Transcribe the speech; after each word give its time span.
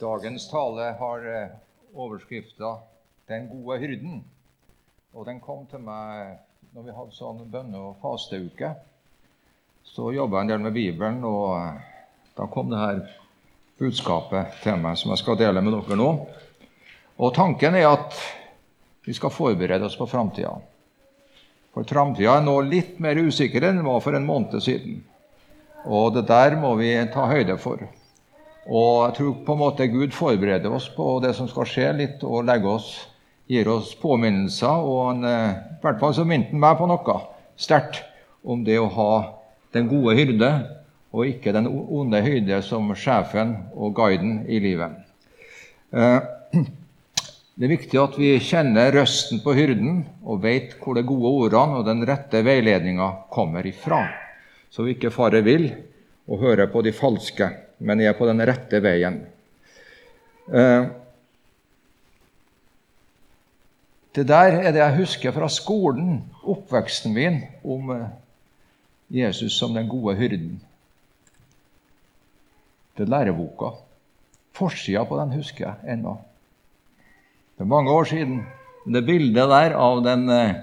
Dagens 0.00 0.50
tale 0.50 0.94
har 0.98 1.42
eh, 1.42 1.48
overskrifta 1.94 2.78
'Den 3.28 3.48
gode 3.48 3.78
hyrden'. 3.78 4.22
Og 5.14 5.26
den 5.26 5.40
kom 5.40 5.66
til 5.66 5.82
meg 5.84 6.38
når 6.72 6.86
vi 6.86 6.94
hadde 6.96 7.12
sånn 7.16 7.42
bønne- 7.50 7.82
og 7.82 7.98
fasteuke. 8.00 8.70
Så 9.84 10.12
jobba 10.14 10.38
jeg 10.38 10.46
en 10.46 10.52
del 10.52 10.64
med 10.64 10.72
Bibelen, 10.72 11.20
og 11.24 11.58
eh, 11.58 11.84
da 12.36 12.46
kom 12.46 12.70
det 12.70 12.80
her 12.80 13.02
budskapet 13.78 14.56
til 14.62 14.80
meg 14.80 14.96
som 14.96 15.12
jeg 15.12 15.20
skal 15.20 15.36
dele 15.36 15.60
med 15.60 15.76
dere 15.76 16.00
nå. 16.00 16.10
Og 17.18 17.34
tanken 17.34 17.76
er 17.76 17.92
at 17.92 18.16
vi 19.04 19.12
skal 19.12 19.36
forberede 19.36 19.84
oss 19.84 20.00
på 20.00 20.08
framtida. 20.08 20.56
For 21.74 21.84
framtida 21.84 22.38
er 22.38 22.48
nå 22.48 22.60
litt 22.64 22.96
mer 23.00 23.20
usikker 23.20 23.68
enn 23.68 23.82
den 23.82 23.92
var 23.92 24.00
for 24.00 24.16
en 24.16 24.26
måned 24.26 24.62
siden. 24.64 25.04
Og 25.84 26.14
det 26.14 26.24
der 26.28 26.56
må 26.56 26.72
vi 26.80 26.94
ta 27.12 27.28
høyde 27.28 27.60
for. 27.60 27.84
Og 28.68 29.06
jeg 29.06 29.16
tror 29.16 29.36
på 29.46 29.54
en 29.54 29.62
måte 29.62 29.88
Gud 29.88 30.12
forbereder 30.12 30.72
oss 30.72 30.90
på 30.92 31.16
det 31.24 31.32
som 31.36 31.48
skal 31.48 31.68
skje, 31.68 31.88
litt, 31.96 32.24
og 32.24 32.50
oss, 32.68 32.90
gir 33.48 33.68
oss 33.72 33.94
påminnelser. 33.98 34.84
Og 34.84 35.06
han, 35.08 35.24
eh, 35.24 35.54
i 35.78 35.80
hvert 35.82 36.00
fall 36.00 36.14
så 36.14 36.24
minte 36.24 36.52
han 36.52 36.60
meg 36.60 36.76
på 36.78 36.88
noe 36.90 37.20
sterkt 37.56 38.02
om 38.44 38.64
det 38.64 38.78
å 38.80 38.90
ha 38.92 39.12
den 39.72 39.88
gode 39.88 40.16
hyrde, 40.18 40.50
og 41.10 41.26
ikke 41.26 41.52
den 41.52 41.66
onde 41.66 42.20
hyrde 42.22 42.60
som 42.62 42.92
sjefen 42.94 43.56
og 43.74 43.94
guiden 43.96 44.44
i 44.46 44.60
livet. 44.62 44.92
Eh, 45.92 46.20
det 47.56 47.66
er 47.66 47.74
viktig 47.74 47.98
at 48.00 48.18
vi 48.20 48.34
kjenner 48.44 48.92
røsten 48.94 49.42
på 49.42 49.54
hyrden 49.56 50.04
og 50.22 50.44
vet 50.44 50.76
hvor 50.80 50.94
de 50.94 51.06
gode 51.06 51.32
ordene 51.46 51.80
og 51.80 51.88
den 51.88 52.04
rette 52.06 52.44
veiledninga 52.46 53.10
kommer 53.32 53.66
ifra, 53.66 54.04
så 54.70 54.86
vi 54.86 54.94
ikke 54.94 55.12
farer 55.14 55.42
vill 55.42 55.72
og 56.30 56.44
hører 56.44 56.70
på 56.70 56.84
de 56.86 56.94
falske 56.94 57.50
men 57.80 58.00
jeg 58.00 58.12
er 58.12 58.18
på 58.18 58.28
den 58.28 58.42
rette 58.44 58.80
veien. 58.84 59.20
Eh, 60.52 60.88
det 64.16 64.26
der 64.28 64.56
er 64.58 64.72
det 64.74 64.82
jeg 64.82 64.98
husker 64.98 65.34
fra 65.34 65.48
skolen, 65.48 66.18
oppveksten 66.42 67.14
min, 67.14 67.42
om 67.64 67.92
eh, 67.94 68.08
Jesus 69.22 69.56
som 69.58 69.74
den 69.74 69.88
gode 69.90 70.16
hyrden. 70.18 70.58
Det 72.96 73.06
er 73.06 73.12
læreboka. 73.14 73.72
Forsida 74.52 75.04
på 75.08 75.18
den 75.20 75.38
husker 75.38 75.70
jeg 75.70 75.94
ennå. 75.94 76.18
Det 77.56 77.64
er 77.64 77.70
mange 77.70 77.92
år 77.92 78.04
siden. 78.04 78.42
Det 78.84 79.06
bildet 79.06 79.48
der 79.48 79.76
av 79.78 80.02
den 80.04 80.28
eh, 80.28 80.58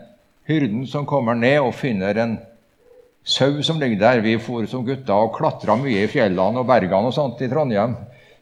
hyrden 0.47 0.85
som 0.87 1.07
kommer 1.07 1.37
ned 1.37 1.59
og 1.63 1.75
finner 1.75 2.19
en 2.19 2.37
sau 3.27 3.61
som 3.63 3.79
ligger 3.79 3.99
der. 3.99 4.21
Vi 4.23 4.37
for 4.39 4.65
som 4.71 4.85
gutter 4.87 5.13
og 5.13 5.35
klatra 5.35 5.75
mye 5.75 6.05
i 6.05 6.11
fjellene 6.11 6.63
og 6.63 6.69
bergene 6.69 7.09
og 7.09 7.15
sånt 7.15 7.41
i 7.43 7.49
Trondheim. 7.51 7.97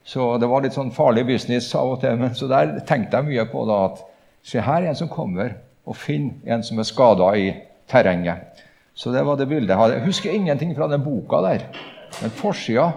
Så 0.06 0.36
det 0.38 0.50
var 0.50 0.62
litt 0.62 0.76
sånn 0.78 0.94
farlig 0.94 1.26
business 1.26 1.72
av 1.76 1.96
og 1.96 2.04
til. 2.04 2.20
Men 2.22 2.36
så 2.38 2.50
der 2.52 2.78
tenkte 2.86 3.18
jeg 3.18 3.32
mye 3.32 3.48
på 3.50 3.66
da 3.66 3.80
at 3.88 4.04
se 4.46 4.62
her 4.62 4.84
er 4.84 4.92
en 4.92 5.00
som 5.00 5.10
kommer 5.10 5.58
og 5.86 5.98
finner 5.98 6.54
en 6.54 6.64
som 6.66 6.78
er 6.80 6.86
skada 6.86 7.32
i 7.38 7.50
terrenget. 7.90 8.62
Så 8.96 9.12
det 9.12 9.26
var 9.26 9.40
det 9.40 9.50
bildet 9.50 9.74
jeg 9.74 9.82
hadde. 9.82 9.98
Jeg 9.98 10.06
husker 10.06 10.38
ingenting 10.38 10.76
fra 10.78 10.88
den 10.88 11.04
boka 11.04 11.42
der. 11.44 11.66
Men 12.22 12.38
forsida 12.38 12.92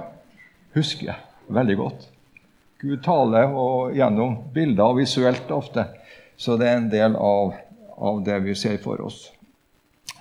husker 0.76 1.08
jeg 1.08 1.54
veldig 1.56 1.76
godt. 1.80 2.06
Gud 2.78 3.00
taler 3.02 3.50
og 3.50 3.96
gjennom 3.96 4.36
bilder 4.54 4.92
og 4.92 5.00
visuelt 5.00 5.48
ofte. 5.50 5.88
Så 6.38 6.54
det 6.60 6.68
er 6.68 6.76
en 6.78 6.92
del 6.92 7.16
av, 7.16 7.56
av 7.98 8.20
det 8.22 8.36
vi 8.44 8.54
ser 8.54 8.76
for 8.84 9.00
oss. 9.02 9.32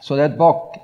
Så 0.02 0.16
det 0.16 0.24
er 0.24 0.32
et 0.32 0.40
bak, 0.40 0.80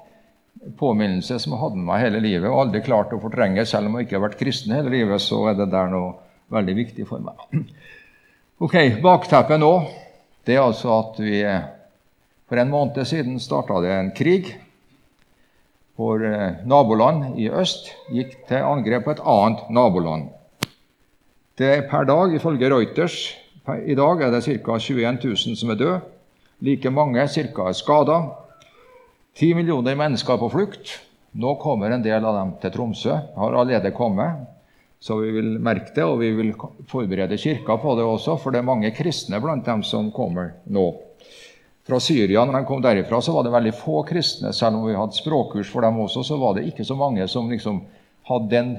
påminnelse 0.80 1.40
som 1.42 1.56
jeg 1.56 1.62
hadde 1.62 1.80
med 1.80 1.88
meg 1.90 2.04
hele 2.06 2.22
livet 2.24 2.50
og 2.50 2.66
aldri 2.66 2.84
klart 2.86 3.14
å 3.16 3.22
fortrenge. 3.22 3.66
Selv 3.70 3.90
om 3.90 3.98
jeg 3.98 4.08
ikke 4.08 4.18
har 4.20 4.26
vært 4.28 4.40
kristen 4.40 4.76
hele 4.76 4.94
livet, 4.94 5.22
så 5.22 5.42
er 5.52 5.60
det 5.60 5.70
der 5.74 5.92
noe 5.92 6.16
veldig 6.54 6.76
viktig 6.78 7.08
for 7.10 7.24
meg. 7.24 7.68
Ok, 8.64 8.76
Bakteppet 9.04 9.60
nå 9.60 9.74
det 10.44 10.58
er 10.58 10.66
altså 10.66 10.92
at 10.98 11.20
vi 11.24 11.40
for 12.50 12.60
en 12.60 12.72
måned 12.72 13.08
siden 13.08 13.40
starta 13.42 13.80
det 13.84 13.92
en 13.96 14.12
krig. 14.16 14.52
Vår 15.98 16.26
eh, 16.28 16.60
naboland 16.68 17.38
i 17.40 17.48
øst 17.50 17.92
gikk 18.12 18.36
til 18.50 18.66
angrep 18.66 19.06
på 19.06 19.14
et 19.14 19.24
annet 19.24 19.70
naboland. 19.74 20.28
Det 21.58 21.70
er 21.70 21.88
per 21.90 22.08
dag, 22.10 22.34
ifølge 22.34 22.70
Reuters, 22.74 23.18
i 23.86 23.96
dag 23.96 24.22
er 24.22 24.34
det 24.34 24.44
ca. 24.44 24.78
21 24.78 25.20
000 25.24 25.56
som 25.56 25.70
er 25.72 25.80
døde. 25.80 26.00
Like 26.60 26.92
mange 26.92 27.28
ca. 27.28 27.68
er 27.70 27.78
skada. 27.78 28.18
Ti 29.34 29.54
millioner 29.58 29.96
mennesker 29.98 30.38
på 30.38 30.50
flukt. 30.54 30.90
Nå 31.32 31.56
kommer 31.62 31.90
en 31.92 32.04
del 32.06 32.26
av 32.26 32.36
dem 32.38 32.52
til 32.62 32.74
Tromsø. 32.76 33.16
Har 33.36 33.56
allerede 33.58 33.90
kommet. 33.96 34.44
Så 35.04 35.18
vi 35.20 35.32
vil 35.36 35.56
merke 35.60 35.90
det, 35.96 36.04
og 36.06 36.20
vi 36.22 36.30
vil 36.32 36.52
forberede 36.88 37.38
Kirka 37.42 37.76
på 37.82 37.96
det 37.98 38.06
også, 38.08 38.38
for 38.40 38.54
det 38.54 38.62
er 38.62 38.68
mange 38.70 38.92
kristne 38.96 39.42
blant 39.44 39.66
dem 39.66 39.82
som 39.84 40.12
kommer 40.16 40.54
nå. 40.72 40.86
Fra 41.84 42.00
Syria, 42.00 42.46
når 42.46 42.62
de 42.62 42.68
kom 42.70 42.84
derifra, 42.86 43.20
så 43.20 43.34
var 43.36 43.44
det 43.44 43.52
veldig 43.52 43.74
få 43.76 44.06
kristne. 44.08 44.54
Selv 44.56 44.80
om 44.80 44.86
vi 44.88 44.96
hadde 44.96 45.18
språkkurs 45.18 45.72
for 45.74 45.84
dem 45.84 46.00
også, 46.00 46.24
så 46.24 46.38
var 46.40 46.56
det 46.56 46.70
ikke 46.70 46.86
så 46.88 46.96
mange 46.96 47.28
som 47.28 47.50
liksom 47.52 47.82
hadde 48.30 48.54
den 48.54 48.70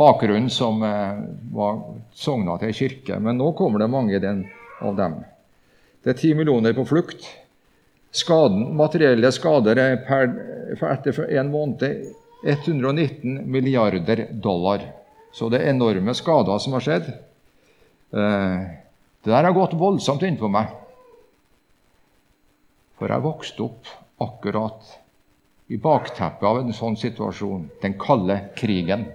bakgrunnen 0.00 0.50
som 0.52 0.82
eh, 0.84 1.22
var 1.54 1.80
sogna 2.12 2.58
til 2.60 2.74
kirke. 2.76 3.16
Men 3.22 3.40
nå 3.40 3.54
kommer 3.56 3.80
det 3.80 3.88
mange 3.94 4.20
av 4.20 4.98
dem. 4.98 5.16
Det 6.04 6.12
er 6.12 6.20
ti 6.20 6.34
millioner 6.36 6.76
på 6.76 6.84
flukt. 6.88 7.24
Skaden, 8.10 8.72
materielle 8.74 9.30
skader 9.30 9.78
er 9.78 10.00
per, 10.02 10.32
etter 10.90 11.20
en 11.38 11.50
måned 11.52 11.84
119 12.42 13.44
milliarder 13.46 14.26
dollar. 14.32 14.82
Så 15.32 15.48
det 15.52 15.60
er 15.60 15.70
enorme 15.70 16.14
skader 16.18 16.58
som 16.58 16.74
har 16.74 16.82
skjedd. 16.82 17.10
Eh, 18.10 18.64
det 19.22 19.30
der 19.30 19.46
har 19.46 19.54
gått 19.54 19.76
voldsomt 19.78 20.24
innpå 20.26 20.50
meg. 20.50 20.72
For 22.98 23.12
jeg 23.12 23.24
vokste 23.24 23.68
opp 23.68 23.92
akkurat 24.20 24.90
i 25.70 25.78
bakteppet 25.78 26.48
av 26.48 26.58
en 26.64 26.74
sånn 26.74 26.98
situasjon 26.98 27.68
den 27.84 27.94
kalde 28.00 28.40
krigen. 28.58 29.06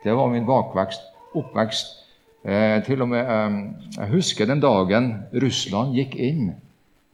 Det 0.00 0.16
var 0.16 0.32
min 0.32 0.48
bakvekst, 0.48 1.04
oppvekst. 1.36 1.98
Eh, 2.40 2.80
til 2.86 3.02
og 3.02 3.08
med, 3.12 3.26
eh, 3.28 4.00
Jeg 4.00 4.10
husker 4.16 4.46
den 4.46 4.60
dagen 4.60 5.28
Russland 5.32 5.92
gikk 5.94 6.16
inn 6.16 6.54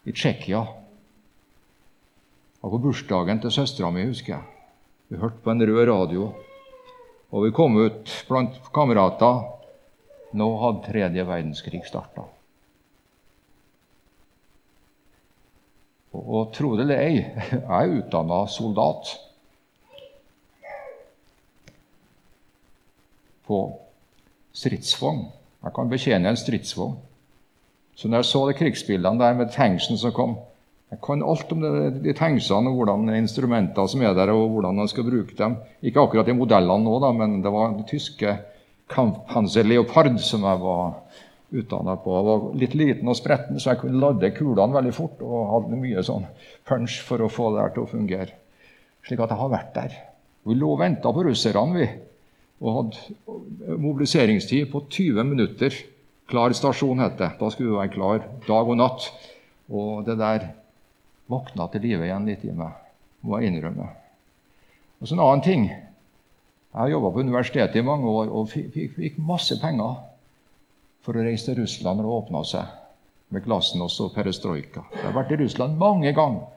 i 0.06 0.15
Tsjekkia. 0.15 0.62
Og 2.62 2.72
på 2.72 2.81
bursdagen 2.83 3.43
til 3.43 3.53
søstera 3.55 3.91
mi, 3.94 4.06
husker 4.06 4.37
jeg. 4.37 4.44
Vi 5.11 5.19
hørte 5.22 5.43
på 5.43 5.53
en 5.53 5.62
rød 5.62 5.87
radio, 5.91 6.31
og 7.31 7.44
vi 7.44 7.53
kom 7.55 7.77
ut 7.78 8.11
blant 8.28 8.59
kamerater. 8.75 9.45
Nå 10.37 10.49
hadde 10.62 10.83
tredje 10.87 11.27
verdenskrig 11.27 11.84
starta. 11.87 12.27
Og, 16.11 16.22
og 16.22 16.53
tro 16.56 16.75
det 16.77 16.87
eller 16.87 17.03
ei, 17.03 17.22
jeg 17.53 17.62
er 17.62 17.95
utdanna 18.00 18.43
soldat. 18.50 19.15
På 23.47 23.61
stridsvogn. 24.56 25.28
Jeg 25.62 25.75
kan 25.75 25.91
betjene 25.91 26.33
en 26.33 26.39
stridsvogn. 26.41 26.99
Så 27.97 28.09
når 28.09 28.23
jeg 28.23 28.29
så 28.31 28.43
de 28.49 28.57
krigsbildene 28.59 29.21
der 29.23 29.39
med 29.39 29.55
tanksen 29.55 29.99
som 30.01 30.12
kom 30.12 30.37
Jeg 30.93 31.01
kan 31.03 31.23
alt 31.27 31.51
om 31.51 31.62
det, 31.65 32.03
de 32.05 32.12
tanksene 32.15 32.71
og 32.71 32.77
hvordan 32.79 33.09
instrumenter 33.17 33.89
som 33.91 34.05
er 34.07 34.12
der, 34.15 34.31
og 34.31 34.53
hvordan 34.55 34.77
man 34.79 34.89
skal 34.89 35.03
bruke 35.09 35.34
dem. 35.34 35.57
Ikke 35.83 35.99
akkurat 35.99 36.29
de 36.29 36.37
modellene 36.39 36.84
nå, 36.84 37.01
da, 37.03 37.11
men 37.11 37.41
det 37.43 37.51
var 37.51 37.73
den 37.73 37.89
tyske 37.91 38.37
Kamphanser 38.87 39.67
Leopard 39.67 40.15
som 40.23 40.47
jeg 40.47 40.61
var 40.62 40.95
utdanna 41.51 41.97
på. 41.99 42.15
Jeg 42.15 42.27
var 42.29 42.45
litt 42.62 42.77
liten 42.79 43.11
og 43.11 43.19
spretten, 43.19 43.59
så 43.59 43.73
jeg 43.73 43.81
kunne 43.83 43.99
lade 44.03 44.31
kulene 44.37 44.78
veldig 44.78 44.95
fort 44.95 45.25
og 45.27 45.51
hadde 45.57 45.81
mye 45.81 46.07
sånn 46.07 46.28
punch 46.71 47.01
for 47.07 47.25
å 47.25 47.33
få 47.33 47.51
det 47.55 47.65
her 47.65 47.75
til 47.75 47.83
å 47.83 47.91
fungere. 47.91 48.39
Slik 49.07 49.23
at 49.23 49.34
jeg 49.34 49.43
har 49.43 49.53
vært 49.53 49.75
der. 49.75 49.99
Vi 50.47 50.55
lå 50.55 50.71
og 50.75 50.81
venta 50.84 51.11
på 51.11 51.27
russerne, 51.27 51.83
vi. 51.83 51.91
Og 52.63 52.78
hadde 52.78 53.77
mobiliseringstid 53.83 54.71
på 54.71 54.87
20 54.87 55.27
minutter. 55.34 55.75
Klar 56.27 56.55
stasjon, 56.59 56.99
het 56.99 57.19
det. 57.21 57.31
Da 57.39 57.51
skulle 57.51 57.71
vi 57.71 57.78
være 57.78 57.95
klar 57.95 58.25
dag 58.49 58.71
og 58.71 58.78
natt. 58.81 59.11
Og 59.71 60.07
det 60.07 60.19
der 60.19 60.49
våkna 61.31 61.69
til 61.71 61.87
live 61.87 62.07
igjen 62.07 62.27
litt 62.27 62.45
i 62.47 62.55
meg, 62.55 62.75
må 63.27 63.39
jeg 63.39 63.51
innrømme. 63.53 63.87
Og 65.01 65.09
så 65.09 65.15
en 65.15 65.23
annen 65.23 65.45
ting. 65.45 65.69
Jeg 65.71 66.78
har 66.83 66.93
jobba 66.93 67.13
på 67.15 67.23
universitetet 67.25 67.78
i 67.81 67.87
mange 67.87 68.11
år 68.11 68.33
og 68.34 68.51
fikk, 68.51 69.19
masse 69.23 69.57
penger 69.63 69.97
for 71.07 71.17
å 71.17 71.25
reise 71.25 71.49
til 71.49 71.63
Russland 71.63 72.01
når 72.01 72.09
det 72.09 72.17
åpna 72.19 72.43
seg, 72.45 72.75
med 73.33 73.47
glasnost 73.47 74.03
og 74.05 74.13
perestrojka. 74.15 74.84
Jeg 74.93 75.07
har 75.07 75.15
vært 75.17 75.33
i 75.34 75.41
Russland 75.41 75.79
mange 75.81 76.13
ganger 76.15 76.51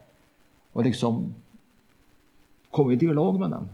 og 0.75 0.86
liksom 0.86 1.24
kom 2.75 2.92
i 2.92 3.00
dialog 3.00 3.39
med 3.39 3.54
dem. 3.56 3.69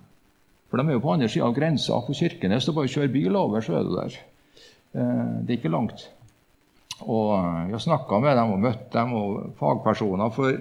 For 0.69 0.79
de 0.79 0.87
er 0.87 0.97
jo 0.97 1.03
på 1.03 1.11
andre 1.13 1.27
sida 1.31 1.47
av 1.47 1.55
grensa. 1.55 1.97
På 2.03 2.15
Kirkenes 2.15 2.67
det 2.67 2.75
bare 2.75 2.89
å 2.89 2.93
kjøre 2.93 3.11
bil 3.11 3.35
over, 3.39 3.63
så 3.63 3.79
er 3.79 3.87
du 3.87 3.91
der. 3.95 4.15
Eh, 4.95 5.31
det 5.43 5.53
er 5.53 5.59
ikke 5.59 5.73
langt. 5.73 6.07
Og 7.03 7.31
Vi 7.67 7.73
har 7.75 7.83
snakka 7.83 8.19
med 8.23 8.37
dem 8.39 8.53
og 8.53 8.61
møtt 8.63 8.85
dem 8.93 9.13
og 9.13 9.55
fagpersoner. 9.59 10.31
For 10.31 10.55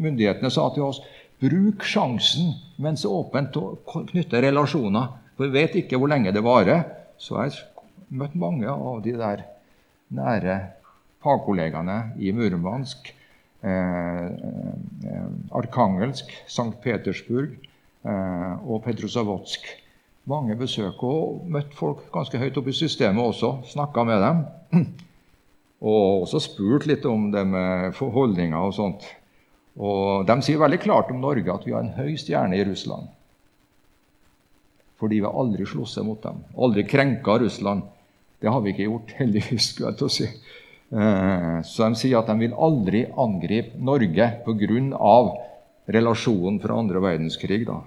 myndighetene 0.00 0.50
sa 0.50 0.70
til 0.72 0.86
oss 0.86 1.02
bruk 1.42 1.84
sjansen 1.84 2.54
mens 2.80 3.04
det 3.04 3.10
er 3.10 3.18
åpent, 3.18 3.56
og 3.56 3.84
knytte 4.10 4.40
relasjoner. 4.42 5.12
For 5.36 5.46
vi 5.46 5.60
vet 5.60 5.76
ikke 5.82 5.98
hvor 6.00 6.10
lenge 6.10 6.32
det 6.32 6.42
varer. 6.44 6.86
Så 7.18 7.36
jeg 7.42 7.52
har 7.52 7.84
møtt 8.08 8.34
mange 8.38 8.70
av 8.70 9.02
de 9.04 9.12
der 9.18 9.44
nære 10.14 10.56
fagkollegaene 11.24 11.98
i 12.20 12.32
Murmansk, 12.36 13.12
eh, 13.64 14.26
eh, 14.26 15.30
Arkangelsk, 15.56 16.30
St. 16.46 16.74
Petersburg 16.82 17.56
eh, 18.04 18.68
og 18.68 18.82
Petrozavodsk. 18.84 19.83
Mange 20.30 20.54
besøk 20.56 21.02
og 21.04 21.42
møtt 21.52 21.74
folk 21.76 22.06
ganske 22.12 22.38
høyt 22.40 22.56
oppe 22.56 22.72
i 22.72 22.76
systemet 22.76 23.20
også. 23.20 23.58
Snakka 23.68 24.06
med 24.08 24.22
dem. 24.24 24.38
Og 25.84 26.22
også 26.24 26.40
spurt 26.40 26.86
litt 26.88 27.04
om 27.04 27.26
det 27.34 27.42
med 27.44 27.98
holdninger 28.00 28.56
og 28.56 28.72
sånt. 28.72 29.04
Og 29.76 30.24
De 30.24 30.38
sier 30.46 30.62
veldig 30.62 30.78
klart 30.80 31.10
om 31.12 31.20
Norge 31.20 31.52
at 31.52 31.66
vi 31.66 31.74
har 31.74 31.84
en 31.84 31.92
høy 31.98 32.14
stjerne 32.16 32.56
i 32.56 32.64
Russland. 32.64 33.10
Fordi 34.96 35.20
vi 35.20 35.26
har 35.28 35.36
aldri 35.36 35.66
slåss 35.68 35.98
mot 36.06 36.22
dem. 36.24 36.40
Aldri 36.56 36.86
krenka 36.88 37.36
Russland. 37.42 37.84
Det 38.40 38.48
har 38.48 38.64
vi 38.64 38.72
ikke 38.72 38.88
gjort, 38.88 39.12
heldigvis. 39.20 39.74
skulle 39.74 39.92
jeg 39.92 40.00
til 40.00 40.08
å 40.08 40.14
si. 40.14 40.30
Eh, 40.94 41.58
så 41.68 41.90
de 41.90 42.00
sier 42.00 42.20
at 42.22 42.32
de 42.32 42.38
vil 42.46 42.56
aldri 42.56 43.04
angripe 43.12 43.76
Norge 43.76 44.30
pga. 44.46 45.18
relasjonen 45.84 46.62
fra 46.64 46.78
andre 46.80 47.00
verdenskrig. 47.04 47.66
da. 47.68 47.82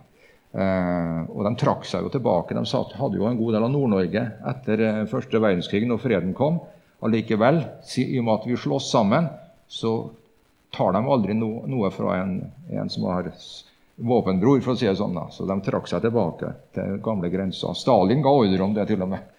Eh, 0.57 1.17
og 1.29 1.43
de 1.45 1.51
trakk 1.61 1.85
seg 1.85 2.05
jo 2.05 2.11
tilbake. 2.13 2.55
De 2.57 2.63
hadde 2.97 3.19
jo 3.19 3.27
en 3.29 3.37
god 3.37 3.53
del 3.53 3.65
av 3.67 3.73
Nord-Norge 3.73 4.23
etter 4.51 4.83
eh, 4.87 5.03
første 5.11 5.41
verdenskrig, 5.43 5.85
når 5.85 6.01
freden 6.01 6.33
kom. 6.37 6.63
Allikevel, 7.05 7.61
i 8.01 8.17
og 8.17 8.25
med 8.25 8.33
at 8.39 8.47
vi 8.49 8.57
slåss 8.57 8.89
sammen, 8.89 9.27
så 9.69 9.93
tar 10.73 10.95
de 10.95 11.03
aldri 11.05 11.35
no, 11.37 11.61
noe 11.69 11.91
fra 11.93 12.17
en, 12.23 12.39
en, 12.73 12.89
som 12.89 13.05
har 13.11 13.29
våpenbror, 13.97 14.63
for 14.65 14.73
å 14.73 14.79
si 14.79 14.89
det 14.89 14.97
sånn. 14.97 15.13
da. 15.17 15.27
Så 15.33 15.45
de 15.45 15.59
trakk 15.65 15.89
seg 15.89 16.01
tilbake 16.05 16.51
til 16.73 16.97
gamle 17.05 17.29
grenser. 17.33 17.77
Stalin 17.77 18.25
ga 18.25 18.33
ordre 18.33 18.65
om 18.65 18.73
det, 18.73 18.89
til 18.89 19.05
og 19.05 19.13
med. 19.13 19.29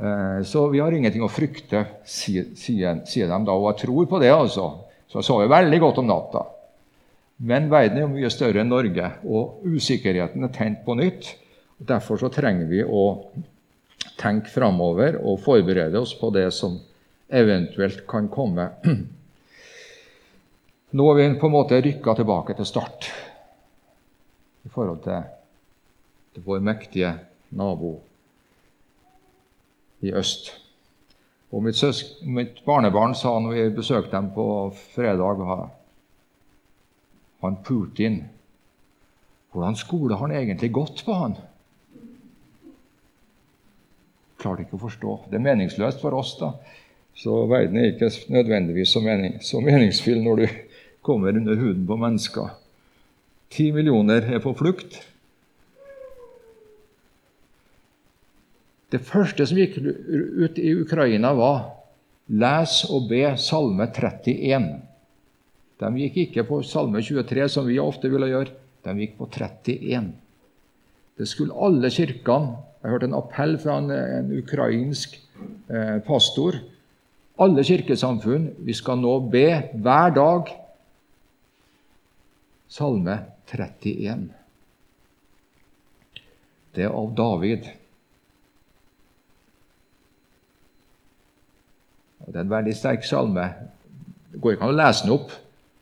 Eh, 0.00 0.40
så 0.48 0.66
vi 0.72 0.80
har 0.80 0.96
ingenting 0.96 1.24
å 1.24 1.32
frykte, 1.32 1.84
sier, 2.08 2.48
sier 2.56 3.04
de 3.04 3.44
da. 3.44 3.52
Og 3.52 3.74
jeg 3.74 3.82
tror 3.84 4.08
på 4.08 4.24
det, 4.24 4.32
altså. 4.32 4.70
Så 5.04 5.20
jeg 5.20 5.28
sover 5.28 5.52
veldig 5.52 5.84
godt 5.84 6.00
om 6.00 6.08
natta. 6.08 6.48
Men 7.36 7.68
verden 7.68 7.98
er 7.98 8.06
jo 8.06 8.12
mye 8.14 8.30
større 8.32 8.62
enn 8.62 8.70
Norge, 8.72 9.10
og 9.28 9.66
usikkerheten 9.68 10.46
er 10.46 10.54
tent 10.54 10.80
på 10.86 10.96
nytt. 10.96 11.34
Derfor 11.76 12.20
så 12.20 12.30
trenger 12.32 12.70
vi 12.70 12.80
å 12.80 13.02
tenke 14.16 14.48
framover 14.48 15.18
og 15.20 15.42
forberede 15.44 16.00
oss 16.00 16.14
på 16.16 16.30
det 16.32 16.48
som 16.56 16.78
eventuelt 17.28 18.06
kan 18.08 18.30
komme. 18.32 18.70
Nå 20.96 21.08
har 21.10 21.18
vi 21.18 21.30
på 21.36 21.50
en 21.50 21.56
måte 21.58 21.82
rykka 21.84 22.14
tilbake 22.16 22.56
til 22.56 22.68
start 22.68 23.10
i 24.64 24.72
forhold 24.72 25.02
til, 25.04 25.26
til 26.32 26.46
vår 26.46 26.62
mektige 26.64 27.12
nabo 27.58 27.98
i 30.06 30.12
øst. 30.16 30.54
Og 31.52 31.62
mitt, 31.62 31.76
søsk, 31.76 32.16
mitt 32.24 32.62
barnebarn 32.66 33.14
sa 33.14 33.36
når 33.40 33.54
vi 33.54 33.66
besøkte 33.76 34.16
dem 34.16 34.32
på 34.34 34.46
fredag 34.94 35.42
Han 37.44 37.60
Putin 37.64 38.24
Hvordan 39.52 39.76
skole 39.76 40.14
har 40.14 40.28
han 40.28 40.36
egentlig 40.36 40.68
gått 40.72 41.00
på, 41.06 41.14
han? 41.16 41.36
Klarte 44.36 44.66
ikke 44.66 44.76
å 44.76 44.82
forstå. 44.82 45.14
Det 45.30 45.38
er 45.38 45.44
meningsløst 45.46 46.02
for 46.02 46.12
oss, 46.18 46.34
da. 46.36 46.50
Så 47.16 47.38
verden 47.48 47.78
er 47.80 47.94
ikke 47.94 48.10
nødvendigvis 48.28 48.92
så, 48.92 49.00
mening, 49.00 49.38
så 49.40 49.62
meningsfull 49.64 50.20
når 50.20 50.42
du 50.42 50.46
kommer 51.06 51.38
under 51.40 51.56
huden 51.56 51.86
på 51.88 51.96
mennesker. 51.96 52.50
Ti 53.48 53.70
millioner 53.72 54.28
er 54.28 54.42
på 54.44 54.52
flukt. 54.58 54.98
Det 58.92 59.00
første 59.00 59.46
som 59.48 59.58
gikk 59.58 59.78
ut 59.80 60.60
i 60.60 60.74
Ukraina, 60.76 61.32
var 61.32 61.62
les 62.28 62.82
og 62.92 63.08
be 63.08 63.22
Salme 63.40 63.88
31. 63.88 64.68
De 65.80 65.90
gikk 66.00 66.16
ikke 66.24 66.46
på 66.48 66.62
Salme 66.64 67.02
23, 67.04 67.48
som 67.52 67.66
vi 67.68 67.80
ofte 67.80 68.08
ville 68.12 68.30
gjøre. 68.30 68.54
De 68.86 68.94
gikk 69.02 69.18
på 69.18 69.28
31. 69.28 70.12
Det 71.16 71.28
skulle 71.28 71.56
alle 71.56 71.90
kirkene 71.92 72.62
Jeg 72.82 72.92
hørte 72.92 73.06
en 73.08 73.16
appell 73.18 73.56
fra 73.58 73.80
en, 73.80 73.90
en 73.90 74.28
ukrainsk 74.36 75.16
eh, 75.16 75.96
pastor. 76.06 76.60
Alle 77.42 77.64
kirkesamfunn, 77.66 78.52
vi 78.62 78.76
skal 78.76 79.00
nå 79.00 79.16
be 79.32 79.48
hver 79.74 80.12
dag 80.14 80.52
Salme 82.70 83.16
31. 83.50 84.28
Det 86.76 86.84
er 86.84 86.94
av 86.94 87.10
David. 87.16 87.66
Det 92.26 92.34
er 92.34 92.42
en 92.42 92.54
veldig 92.54 92.74
sterk 92.76 93.06
salme. 93.06 93.48
Det 94.30 94.42
går 94.42 94.56
ikke 94.56 94.66
an 94.66 94.74
å 94.74 94.78
lese 94.78 95.06
den 95.06 95.14
opp. 95.14 95.34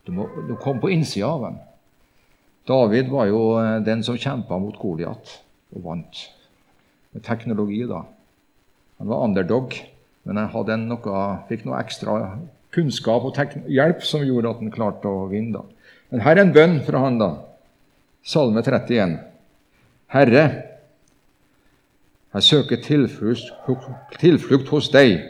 Du 0.04 0.12
må, 0.12 0.28
du 0.48 0.54
komme 0.60 0.82
på 0.82 0.92
innsida 0.92 1.30
av 1.30 1.46
den. 1.46 1.60
David 2.68 3.10
var 3.12 3.28
jo 3.28 3.42
eh, 3.60 3.78
den 3.84 4.02
som 4.04 4.18
kjempa 4.20 4.58
mot 4.60 4.76
Goliat 4.80 5.38
og 5.74 5.84
vant. 5.84 6.24
Med 7.14 7.24
teknologi, 7.24 7.82
da. 7.88 8.02
Han 9.00 9.10
var 9.10 9.24
underdog, 9.26 9.74
men 10.24 10.40
han 10.40 10.86
noe, 10.88 11.24
fikk 11.48 11.64
noe 11.66 11.80
ekstra 11.80 12.18
kunnskap 12.74 13.26
og 13.28 13.38
hjelp 13.70 14.02
som 14.06 14.24
gjorde 14.24 14.50
at 14.50 14.62
han 14.62 14.74
klarte 14.74 15.10
å 15.10 15.26
vinne. 15.30 15.60
da. 15.60 15.90
Men 16.10 16.24
her 16.24 16.36
er 16.36 16.44
en 16.44 16.54
bønn 16.54 16.78
fra 16.86 17.04
han, 17.04 17.18
da. 17.20 17.30
Salme 18.24 18.62
31. 18.64 19.18
Herre, 20.14 20.44
jeg 22.34 22.42
søker 22.42 22.80
tilflukt, 22.82 23.52
tilflukt 24.18 24.70
hos 24.72 24.88
deg. 24.90 25.20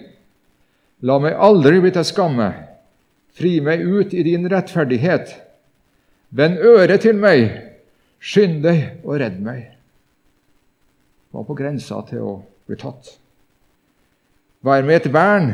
La 1.05 1.19
meg 1.21 1.37
aldri 1.37 1.83
bli 1.83 1.93
til 1.93 2.07
skamme. 2.07 2.49
Fri 3.35 3.59
meg 3.61 3.83
ut 3.83 4.15
i 4.15 4.23
din 4.23 4.47
rettferdighet. 4.51 5.33
Vend 6.31 6.59
øret 6.59 7.03
til 7.03 7.19
meg. 7.19 7.49
Skynd 8.23 8.63
deg 8.65 9.05
og 9.05 9.19
redd 9.21 9.41
meg. 9.43 9.67
Var 11.35 11.47
på 11.47 11.57
grensa 11.59 11.99
til 12.09 12.23
å 12.23 12.35
bli 12.67 12.79
tatt. 12.79 13.17
Vær 14.65 14.87
med 14.87 15.03
et 15.03 15.11
vern, 15.13 15.51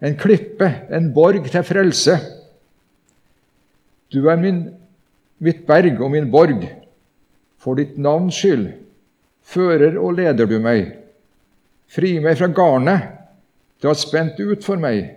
en 0.00 0.16
klippe, 0.16 0.68
en 0.88 1.10
borg 1.12 1.50
til 1.50 1.66
frelse. 1.66 2.14
Du 4.12 4.30
er 4.30 4.38
min, 4.40 4.62
mitt 5.42 5.66
berg 5.66 6.00
og 6.00 6.14
min 6.14 6.30
borg. 6.32 6.62
For 7.60 7.76
ditt 7.76 7.98
navns 7.98 8.38
skyld 8.38 8.70
fører 9.46 9.98
og 9.98 10.16
leder 10.20 10.48
du 10.48 10.56
meg. 10.62 10.94
Fri 11.90 12.16
meg 12.22 12.38
fra 12.38 12.48
garnet 12.54 13.12
du 13.82 13.90
har 13.90 13.98
spent 13.98 14.38
ut 14.40 14.64
for 14.64 14.80
meg. 14.80 15.10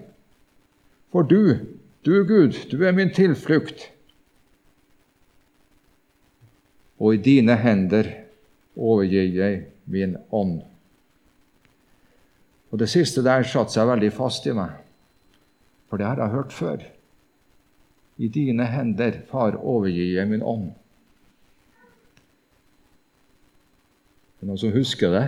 For 1.13 1.23
du, 1.25 1.55
du 2.05 2.23
Gud, 2.23 2.55
du 2.71 2.83
er 2.85 2.95
min 2.95 3.11
tilflukt. 3.13 3.89
Og 6.99 7.15
i 7.15 7.23
dine 7.23 7.55
hender 7.59 8.09
overgir 8.75 9.27
jeg 9.35 9.65
min 9.85 10.17
ånd. 10.31 10.61
Og 12.69 12.79
Det 12.79 12.89
siste 12.89 13.23
der 13.25 13.43
satte 13.43 13.73
seg 13.73 13.89
veldig 13.89 14.11
fast 14.13 14.45
i 14.45 14.53
meg, 14.53 14.75
for 15.89 15.97
det 15.97 16.05
har 16.05 16.21
jeg 16.21 16.35
hørt 16.35 16.53
før. 16.53 16.83
I 18.19 18.27
dine 18.27 18.67
hender, 18.67 19.21
Far, 19.31 19.55
overgir 19.57 20.19
jeg 20.19 20.27
min 20.29 20.43
ånd. 20.43 20.73
Er 24.39 24.47
noen 24.47 24.59
som 24.59 24.75
husker 24.75 25.11
det? 25.11 25.25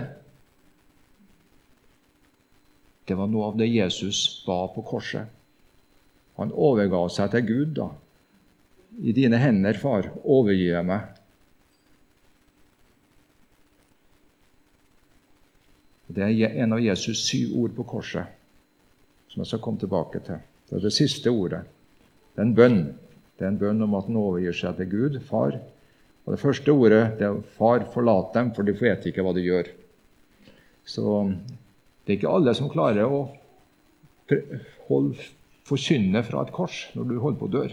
Det 3.08 3.16
var 3.18 3.28
noe 3.28 3.50
av 3.50 3.56
det 3.58 3.68
Jesus 3.68 4.42
ba 4.46 4.64
på 4.72 4.84
korset. 4.86 5.41
Han 6.40 6.52
overga 6.52 7.02
seg 7.12 7.32
til 7.34 7.46
Gud. 7.46 7.74
da. 7.76 7.88
I 9.00 9.12
dine 9.16 9.38
hender, 9.40 9.76
far, 9.78 10.10
overgir 10.24 10.76
jeg 10.76 10.86
meg. 10.86 11.08
Det 16.12 16.24
er 16.28 16.58
en 16.60 16.76
av 16.76 16.82
Jesus 16.82 17.22
syv 17.24 17.54
ord 17.62 17.76
på 17.76 17.86
korset 17.88 18.38
som 19.32 19.40
jeg 19.40 19.48
skal 19.48 19.62
komme 19.64 19.80
tilbake 19.80 20.20
til. 20.26 20.40
Det 20.68 20.76
er 20.76 20.82
det 20.84 20.92
siste 20.92 21.32
ordet. 21.32 21.62
Det 22.34 22.42
er 22.42 22.48
en 22.50 22.56
bønn. 22.56 22.82
Det 23.38 23.46
er 23.46 23.52
en 23.54 23.60
bønn 23.60 23.84
om 23.86 23.94
at 23.96 24.10
han 24.10 24.18
overgir 24.20 24.56
seg 24.56 24.76
til 24.76 24.90
Gud, 24.92 25.20
far. 25.24 25.56
Og 26.26 26.34
Det 26.34 26.40
første 26.40 26.70
ordet 26.70 27.18
det 27.18 27.26
er 27.26 27.40
'Far, 27.40 27.84
forlat 27.92 28.34
dem, 28.34 28.54
for 28.54 28.62
de 28.62 28.72
vet 28.72 29.06
ikke 29.06 29.22
hva 29.22 29.32
de 29.34 29.40
gjør'. 29.40 29.70
Så 30.84 31.34
det 32.06 32.12
er 32.12 32.16
ikke 32.18 32.34
alle 32.34 32.54
som 32.54 32.70
klarer 32.70 33.04
å 33.04 33.30
holde, 34.88 35.16
forkynne 35.68 36.22
fra 36.26 36.42
et 36.44 36.52
kors 36.54 36.84
når 36.96 37.08
du 37.08 37.16
holder 37.22 37.40
på 37.40 37.48
å 37.48 37.52
dø. 37.52 37.64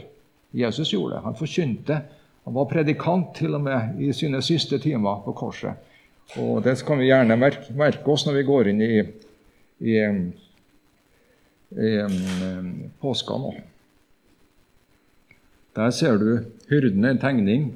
Jesus 0.60 0.94
gjorde 0.94 1.18
det. 1.18 1.24
Han 1.26 1.38
forkynte. 1.38 2.02
Han 2.46 2.56
var 2.56 2.70
predikant 2.72 3.34
til 3.38 3.58
og 3.58 3.66
med 3.66 4.00
i 4.02 4.12
sine 4.16 4.42
siste 4.46 4.80
timer 4.82 5.22
på 5.26 5.36
korset. 5.38 5.78
Og 6.38 6.62
Det 6.64 6.76
kan 6.86 7.00
vi 7.02 7.10
gjerne 7.10 7.38
merke, 7.38 7.74
merke 7.74 8.14
oss 8.14 8.26
når 8.28 8.38
vi 8.38 8.46
går 8.48 8.70
inn 8.70 8.82
i, 8.86 8.94
i, 9.82 9.96
i, 11.74 11.90
i 11.90 12.90
påska 13.02 13.38
nå. 13.42 13.54
Der 15.78 15.92
ser 15.96 16.18
du 16.22 16.30
hyrden, 16.70 17.06
en 17.06 17.22
tegning. 17.22 17.70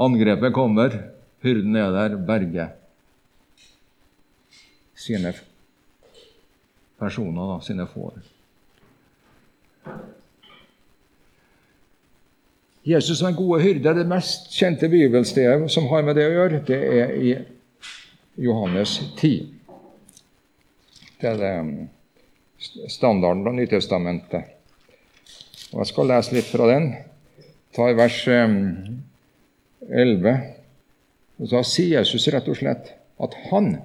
Angrepet 0.00 0.52
kommer, 0.56 0.96
hyrden 1.44 1.76
er 1.76 1.92
der, 1.94 2.16
berger 2.16 2.72
sine 5.02 5.32
personer, 7.02 7.50
da, 7.50 7.58
sine 7.66 7.86
får. 7.90 8.22
Jesus 12.86 13.18
som 13.18 13.28
er 13.28 13.38
gode 13.38 13.60
hyrde, 13.62 13.94
det 13.94 14.08
mest 14.10 14.50
kjente 14.54 14.88
bibelstedet 14.90 15.70
som 15.70 15.86
har 15.90 16.02
med 16.06 16.18
det 16.18 16.26
å 16.26 16.34
gjøre, 16.34 16.62
det 16.66 16.78
er 16.98 17.12
i 17.14 17.34
Johannes 18.42 18.96
10. 19.20 19.52
Det 21.20 21.30
er 21.30 21.38
det 21.38 21.52
um, 21.62 21.74
standarden 22.90 23.46
av 23.46 23.54
Nytestamentet. 23.54 24.56
Og 25.72 25.78
Jeg 25.84 25.90
skal 25.92 26.10
lese 26.10 26.34
litt 26.34 26.50
fra 26.50 26.66
den. 26.72 26.90
Ta 27.76 27.86
i 27.88 27.96
vers 27.96 28.18
11. 28.26 28.98
Um, 29.86 30.40
og 31.38 31.50
Så 31.52 31.62
sier 31.70 32.00
Jesus 32.00 32.26
rett 32.34 32.50
og 32.50 32.58
slett 32.58 32.92
at 33.22 33.38
han, 33.52 33.76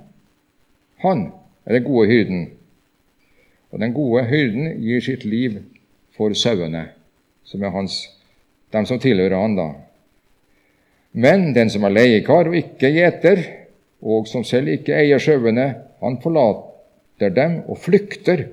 han 1.05 1.27
er 1.65 1.77
den 1.77 1.85
gode 1.85 2.09
hyrden. 2.09 2.41
Og 3.71 3.81
den 3.83 3.93
gode 3.95 4.23
hyrden 4.29 4.77
gir 4.81 5.03
sitt 5.03 5.25
liv 5.27 5.59
for 6.15 6.33
sauene, 6.37 6.87
som 7.43 7.63
er 7.63 7.73
hans, 7.75 7.99
dem 8.73 8.87
som 8.87 8.99
tilhører 9.01 9.37
han 9.37 9.57
da. 9.57 9.67
Men 11.17 11.51
den 11.55 11.71
som 11.73 11.85
er 11.87 11.95
leiekar 11.95 12.49
og 12.49 12.57
ikke 12.57 12.91
gjeter, 12.93 13.43
og 14.01 14.27
som 14.29 14.45
selv 14.45 14.69
ikke 14.71 14.95
eier 14.95 15.21
sauene, 15.21 15.67
han 16.01 16.19
forlater 16.21 17.33
dem 17.33 17.61
og 17.65 17.79
flykter 17.81 18.45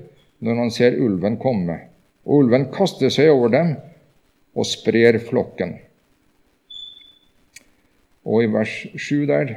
når 0.45 0.61
han 0.63 0.71
ser 0.73 0.97
ulven 1.01 1.37
komme. 1.41 1.77
Og 2.25 2.41
ulven 2.41 2.69
kaster 2.73 3.13
seg 3.13 3.29
over 3.31 3.53
dem 3.53 3.75
og 4.55 4.67
sprer 4.67 5.19
flokken. 5.21 5.75
Og 8.25 8.43
i 8.43 8.49
vers 8.49 8.73
7 8.97 9.27
der 9.29 9.53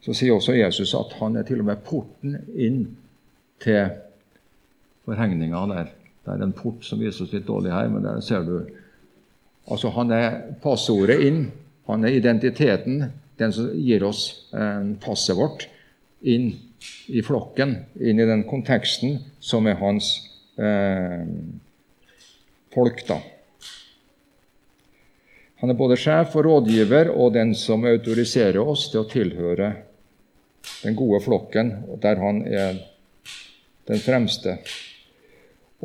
så 0.00 0.14
sier 0.14 0.36
også 0.36 0.54
Jesus 0.56 0.94
at 0.96 1.16
han 1.20 1.36
er 1.36 1.44
til 1.44 1.60
og 1.60 1.68
med 1.68 1.82
porten 1.84 2.38
inn 2.54 2.80
til 3.60 3.90
forhegninga 5.06 5.62
der. 5.72 5.92
Det 6.26 6.34
er 6.34 6.42
en 6.42 6.56
port 6.56 6.84
som 6.84 7.00
vises 7.00 7.30
litt 7.32 7.46
dårlig 7.46 7.72
her, 7.74 7.88
men 7.92 8.06
der 8.06 8.20
ser 8.24 8.44
du 8.46 8.58
Altså, 9.66 9.90
han 9.90 10.12
er 10.14 10.34
passordet 10.62 11.16
inn. 11.26 11.40
Han 11.88 12.04
er 12.06 12.14
identiteten, 12.14 13.00
den 13.34 13.54
som 13.54 13.72
gir 13.74 14.04
oss 14.06 14.20
eh, 14.54 14.92
passet 15.02 15.34
vårt, 15.34 15.64
inn 16.22 16.52
i 17.10 17.22
flokken, 17.26 17.74
inn 17.98 18.22
i 18.22 18.28
den 18.28 18.44
konteksten 18.46 19.18
som 19.42 19.66
er 19.66 19.80
hans 19.80 20.12
eh, 20.54 21.26
folk, 22.74 23.02
da. 23.08 23.18
Han 25.62 25.72
er 25.72 25.78
både 25.78 25.96
sjef 25.98 26.34
og 26.36 26.46
rådgiver 26.46 27.10
og 27.14 27.32
den 27.34 27.54
som 27.56 27.86
autoriserer 27.88 28.60
oss 28.60 28.90
til 28.92 29.02
å 29.02 29.08
tilhøre 29.10 29.70
den 30.82 30.98
gode 30.98 31.22
flokken, 31.24 31.72
der 32.02 32.20
han 32.20 32.42
er 32.46 32.82
den 33.88 34.02
fremste. 34.02 34.58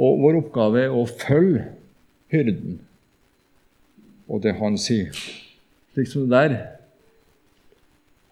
Og 0.02 0.22
vår 0.24 0.40
oppgave 0.40 0.86
er 0.88 0.96
å 0.96 1.06
følge 1.06 1.68
hyrden 2.34 2.80
og 4.32 4.40
det 4.46 4.56
han 4.62 4.78
sier. 4.80 5.12
Liksom 5.98 6.30
det 6.32 6.38
der. 6.40 6.54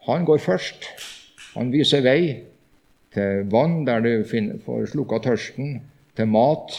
Han 0.07 0.23
går 0.25 0.39
først. 0.41 0.87
Han 1.57 1.73
viser 1.73 2.05
vei 2.05 2.21
til 3.13 3.43
vann 3.51 3.83
der 3.87 4.03
du 4.05 4.11
får 4.23 4.93
slukka 4.93 5.19
tørsten, 5.25 5.79
til 6.15 6.29
mat, 6.31 6.73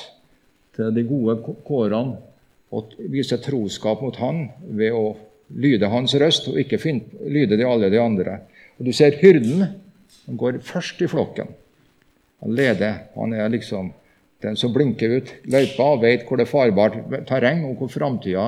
til 0.76 0.92
de 0.94 1.04
gode 1.04 1.36
kårene 1.66 2.18
og 2.70 2.94
viser 3.10 3.40
troskap 3.42 4.02
mot 4.04 4.16
Han 4.22 4.44
ved 4.62 4.94
å 4.94 5.16
lyde 5.50 5.88
Hans 5.90 6.14
røst 6.14 6.46
og 6.50 6.58
ikke 6.62 6.78
lyde 7.26 7.58
de 7.58 7.66
alle 7.66 7.90
de 7.90 7.98
andre. 8.00 8.40
Og 8.78 8.86
Du 8.86 8.92
ser 8.92 9.18
hyrden. 9.20 9.66
Han 10.26 10.36
går 10.36 10.60
først 10.62 11.00
i 11.02 11.08
flokken. 11.10 11.48
Han 12.40 12.54
leder. 12.54 13.10
Han 13.16 13.34
er 13.34 13.50
liksom 13.50 13.90
den 14.40 14.56
som 14.56 14.72
blinker 14.72 15.16
ut 15.18 15.32
løypa 15.52 15.94
vet 16.00 16.26
hvor 16.26 16.40
det 16.40 16.46
er 16.46 16.52
farbart 16.52 16.98
terreng, 17.28 17.64
og 17.68 17.80
hvor 17.80 17.92
framtida 17.92 18.46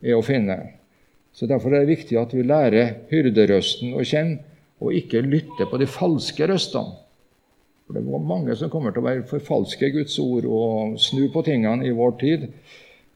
er 0.00 0.16
å 0.16 0.24
finne. 0.24 0.58
Så 1.32 1.46
Derfor 1.46 1.74
er 1.74 1.84
det 1.84 1.96
viktig 1.98 2.18
at 2.18 2.32
vi 2.34 2.46
lærer 2.46 2.96
hyrderøsten 3.10 3.94
å 3.94 4.04
kjenne, 4.06 4.40
og 4.80 4.96
ikke 4.96 5.20
lytte 5.20 5.66
på 5.68 5.76
de 5.76 5.86
falske 5.90 6.46
røstene. 6.48 6.96
For 7.84 7.98
Det 7.98 8.00
er 8.00 8.22
mange 8.24 8.54
som 8.56 8.70
kommer 8.72 8.94
til 8.94 9.02
å 9.02 9.08
være 9.08 9.26
forfalske 9.28 9.90
Guds 9.92 10.16
ord 10.22 10.46
og 10.46 10.96
snu 11.02 11.26
på 11.32 11.42
tingene 11.44 11.84
i 11.84 11.92
vår 11.92 12.16
tid 12.22 12.46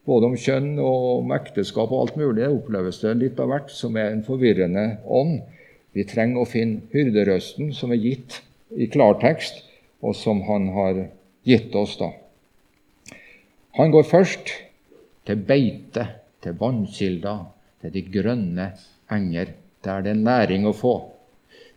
både 0.04 0.28
om 0.28 0.37
kjønn 0.37 0.75
og 0.83 1.04
om 1.18 1.33
ekteskap 1.37 1.92
og 1.92 2.00
alt 2.02 2.16
mulig, 2.21 2.47
oppleves 2.49 3.00
det 3.02 3.14
litt 3.21 3.40
av 3.40 3.50
hvert 3.50 3.71
som 3.73 3.97
er 3.97 4.12
en 4.12 4.25
forvirrende 4.26 4.99
ånd. 5.09 5.40
Vi 5.97 6.04
trenger 6.09 6.42
å 6.42 6.49
finne 6.49 6.85
hyrderøsten 6.92 7.73
som 7.76 7.94
er 7.94 8.02
gitt 8.02 8.40
i 8.75 8.88
klartekst, 8.90 9.62
og 10.04 10.16
som 10.18 10.42
han 10.49 10.68
har 10.75 11.06
gitt 11.45 11.75
oss. 11.77 11.97
da. 11.99 12.11
Han 13.79 13.91
går 13.91 14.07
først 14.09 14.53
til 15.27 15.41
beite, 15.49 16.07
til 16.43 16.57
vannkilder, 16.61 17.45
til 17.83 17.95
de 17.95 18.03
grønne 18.03 18.71
enger. 19.13 19.55
Der 19.85 20.01
det 20.01 20.15
er 20.15 20.21
næring 20.21 20.67
å 20.67 20.73
få. 20.73 20.95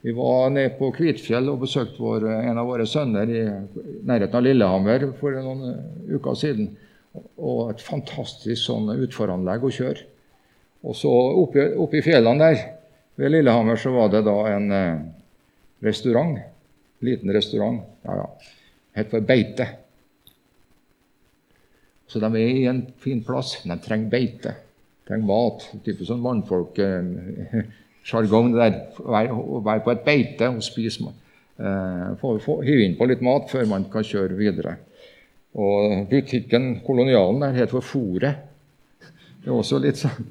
Vi 0.02 0.14
var 0.16 0.52
nede 0.54 0.76
på 0.78 0.92
Kvitfjell 0.96 1.50
og 1.52 1.64
besøkte 1.66 2.00
vår, 2.00 2.28
en 2.48 2.60
av 2.62 2.68
våre 2.70 2.86
sønner 2.88 3.28
i 3.28 3.42
nærheten 4.08 4.38
av 4.38 4.46
Lillehammer 4.46 5.08
for 5.20 5.36
noen 5.36 5.74
uker 6.08 6.38
siden 6.38 6.70
og 7.18 7.74
et 7.74 7.82
fantastisk 7.82 8.62
sånn 8.62 8.92
utforanlegg 8.94 9.66
å 9.66 9.74
kjøre. 9.74 10.06
Og 10.88 10.96
så 10.96 11.12
oppe, 11.12 11.66
oppe, 11.82 12.00
i 12.00 12.06
fjellene 12.06 12.46
der 12.46 12.62
ved 13.18 13.34
Lillehammer 13.34 13.80
så 13.82 13.92
var 13.96 14.14
det 14.14 14.22
da 14.28 14.36
en 14.54 14.72
eh, 14.72 15.02
restaurant. 15.84 16.38
Liten 17.04 17.34
restaurant. 17.34 17.82
Ja, 18.06 18.22
ja. 18.22 18.30
Het 18.98 19.14
for 19.14 19.26
Beite. 19.26 19.68
Så 22.08 22.22
de 22.24 22.30
er 22.40 22.54
i 22.56 22.64
en 22.70 22.78
fin 23.04 23.20
plass, 23.24 23.64
de 23.68 23.80
trenger 23.84 24.10
beite. 24.10 24.52
De 24.56 25.06
trenger 25.10 25.28
mat. 25.28 25.66
Type 25.84 26.06
sånn 26.08 26.22
mannfolksjargong 26.24 28.48
eh. 28.56 28.76
Å 29.12 29.14
være 29.66 29.84
på 29.84 29.92
et 29.94 30.06
beite 30.06 30.48
og 30.54 30.64
spise 30.66 31.04
mat. 31.04 31.16
Eh, 31.58 32.08
Hive 32.64 32.84
inn 32.86 32.98
på 33.00 33.06
litt 33.10 33.24
mat 33.26 33.46
før 33.52 33.66
man 33.70 33.84
kan 33.92 34.04
kjøre 34.08 34.36
videre. 34.40 34.74
Og 35.58 36.08
butikken 36.12 36.64
Kolonialen 36.86 37.42
der 37.44 37.58
heter 37.58 37.74
for 37.76 37.84
Fòret. 37.86 38.36
Det 39.44 39.50
er 39.50 39.56
også 39.56 39.78
litt 39.84 39.98
sånn 40.00 40.22
eh, 40.24 40.28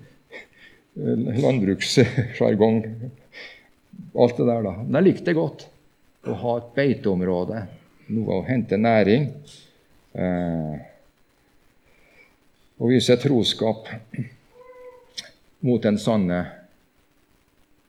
landbrukssjargong, 1.42 2.76
alt 4.16 4.36
det 4.38 4.46
der, 4.48 4.62
da. 4.64 4.72
Men 4.80 4.94
jeg 5.00 5.06
likte 5.10 5.28
det 5.28 5.36
godt 5.36 5.60
å 6.26 6.32
ha 6.40 6.52
et 6.60 6.70
beiteområde, 6.76 7.58
noe 8.12 8.38
å 8.38 8.44
hente 8.46 8.78
næring. 8.78 9.30
Eh, 10.16 10.76
og 12.76 12.92
vise 12.92 13.16
troskap 13.20 13.88
mot 15.64 15.82
den 15.82 15.98
sanne 16.00 16.40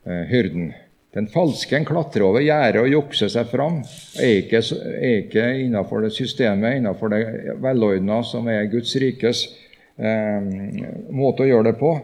eh, 0.07 0.25
hyrden. 0.31 0.71
Den 1.15 1.29
falske 1.31 1.79
klatrer 1.87 2.27
over 2.27 2.43
gjerdet 2.43 2.83
og 2.83 2.91
jukser 2.91 3.31
seg 3.31 3.47
fram. 3.51 3.79
Er 4.21 4.41
ikke, 4.43 4.61
ikke 5.21 5.47
innenfor 5.63 6.03
det 6.05 6.11
systemet, 6.15 6.77
innenfor 6.79 7.13
det 7.13 7.55
velordna 7.63 8.21
som 8.27 8.47
er 8.51 8.69
Guds 8.71 8.93
rikes 9.01 9.47
eh, 9.97 10.51
måte 11.09 11.45
å 11.45 11.49
gjøre 11.49 11.71
det 11.71 11.79
på. 11.79 11.95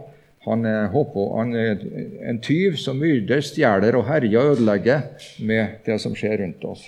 Han 0.44 0.66
er, 0.68 0.90
håper, 0.92 1.30
han 1.38 1.54
er 1.56 1.86
en 2.28 2.42
tyv 2.44 2.76
som 2.82 2.98
myrder, 3.00 3.40
stjeler 3.46 3.96
og 3.96 4.10
herjer 4.10 4.42
og 4.42 4.58
ødelegger 4.58 5.30
med 5.48 5.86
det 5.86 6.02
som 6.04 6.16
skjer 6.18 6.42
rundt 6.42 6.66
oss. 6.68 6.84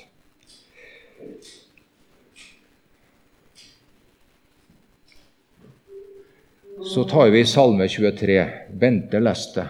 Så 6.85 7.03
tar 7.09 7.29
vi 7.33 7.45
Salme 7.45 7.87
23. 7.89 8.45
Bente 8.71 9.19
leste. 9.19 9.65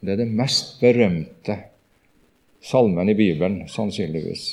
Det 0.00 0.14
er 0.14 0.20
den 0.20 0.36
mest 0.36 0.76
berømte 0.80 1.56
salmen 2.66 3.08
i 3.08 3.14
Bibelen, 3.14 3.60
sannsynligvis. 3.70 4.46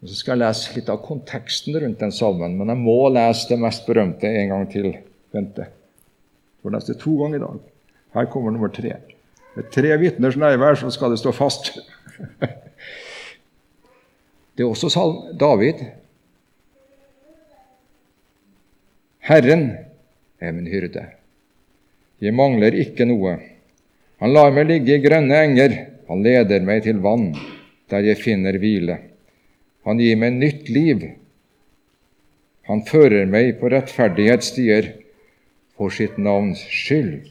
Og 0.00 0.08
så 0.08 0.16
skal 0.16 0.36
jeg 0.36 0.42
lese 0.46 0.74
litt 0.76 0.88
av 0.92 1.02
konteksten 1.04 1.76
rundt 1.76 2.00
den 2.00 2.12
salmen, 2.14 2.56
men 2.56 2.72
jeg 2.72 2.80
må 2.80 2.98
lese 3.12 3.50
det 3.50 3.60
mest 3.60 3.84
berømte 3.88 4.28
en 4.28 4.52
gang 4.54 4.68
til. 4.72 4.92
Bente. 5.32 5.68
For 6.60 6.72
neste 6.72 6.96
to 7.00 7.14
ganger 7.20 7.38
i 7.38 7.42
dag. 7.44 7.58
Her 8.16 8.28
kommer 8.32 8.52
nummer 8.54 8.72
tre. 8.72 8.96
Med 9.56 9.68
tre 9.72 9.92
vitners 10.00 10.38
nærvær 10.40 10.78
så 10.80 10.90
skal 10.92 11.12
det 11.12 11.20
stå 11.20 11.32
fast. 11.36 11.72
Det 14.54 14.66
er 14.66 14.68
også 14.68 14.90
salm 14.92 15.38
David. 15.40 15.78
Herren 19.24 19.64
er 20.40 20.52
min 20.52 20.68
hyrde. 20.68 21.06
Jeg 22.20 22.36
mangler 22.36 22.76
ikke 22.76 23.06
noe. 23.08 23.38
Han 24.20 24.34
lar 24.34 24.52
meg 24.52 24.68
ligge 24.68 24.98
i 24.98 25.04
grønne 25.04 25.38
enger, 25.46 25.76
han 26.10 26.24
leder 26.26 26.64
meg 26.66 26.82
til 26.84 27.00
vann, 27.00 27.30
der 27.88 28.04
jeg 28.04 28.20
finner 28.20 28.58
hvile. 28.60 28.98
Han 29.88 30.00
gir 30.02 30.18
meg 30.20 30.36
nytt 30.36 30.68
liv. 30.68 31.06
Han 32.68 32.84
fører 32.84 33.30
meg 33.30 33.54
på 33.60 33.70
rettferdighetsstier 33.72 34.92
for 35.78 35.94
sitt 35.94 36.18
navns 36.20 36.60
skyld. 36.68 37.30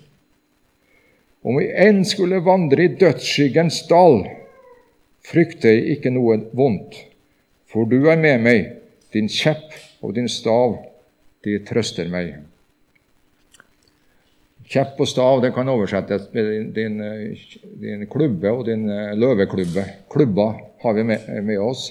Om 1.46 1.62
vi 1.62 1.70
enn 1.86 2.02
skulle 2.08 2.42
vandre 2.44 2.88
i 2.88 2.96
dødsskyggens 3.00 3.84
dal, 3.92 4.24
frykter 5.26 5.76
jeg 5.76 5.98
ikke 5.98 6.14
noe 6.14 6.38
vondt, 6.56 6.96
for 7.70 7.90
du 7.90 7.98
er 8.10 8.20
med 8.20 8.44
meg, 8.46 8.70
din 9.14 9.30
kjepp 9.30 9.74
og 10.06 10.16
din 10.18 10.30
stav, 10.32 10.78
de 11.46 11.58
trøster 11.66 12.10
meg. 12.12 12.36
Kjepp 14.70 15.00
og 15.02 15.10
stav 15.10 15.40
det 15.42 15.50
kan 15.56 15.70
oversettes 15.72 16.28
med 16.34 16.74
din, 16.76 17.00
din 17.82 18.06
klubbe 18.12 18.52
og 18.54 18.68
din 18.68 18.86
eh, 18.94 19.16
løveklubbe. 19.18 19.86
Klubba 20.14 20.52
har 20.84 20.94
vi 20.94 21.06
med, 21.10 21.26
med 21.48 21.58
oss 21.64 21.88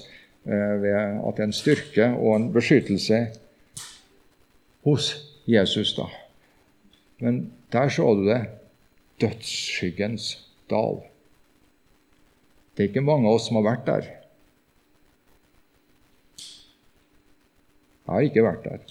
eh, 0.47 0.75
ved 0.79 0.95
at 0.95 1.35
det 1.35 1.43
er 1.43 1.49
en 1.49 1.57
styrke 1.57 2.07
og 2.15 2.37
en 2.37 2.47
beskyttelse 2.55 3.25
hos 4.87 5.11
Jesus. 5.49 5.97
da. 5.97 6.07
Men 7.19 7.49
der 7.73 7.91
så 7.91 8.15
du 8.15 8.29
det 8.29 8.45
dødsskyggens 9.21 10.31
dal. 10.71 11.03
Det 12.79 12.85
er 12.85 12.93
ikke 12.93 13.03
mange 13.03 13.27
av 13.27 13.41
oss 13.41 13.49
som 13.49 13.57
har 13.59 13.65
vært 13.67 13.89
der. 13.89 14.05
Jeg 18.07 18.13
har 18.15 18.27
ikke 18.29 18.45
vært 18.47 18.69
der. 18.69 18.85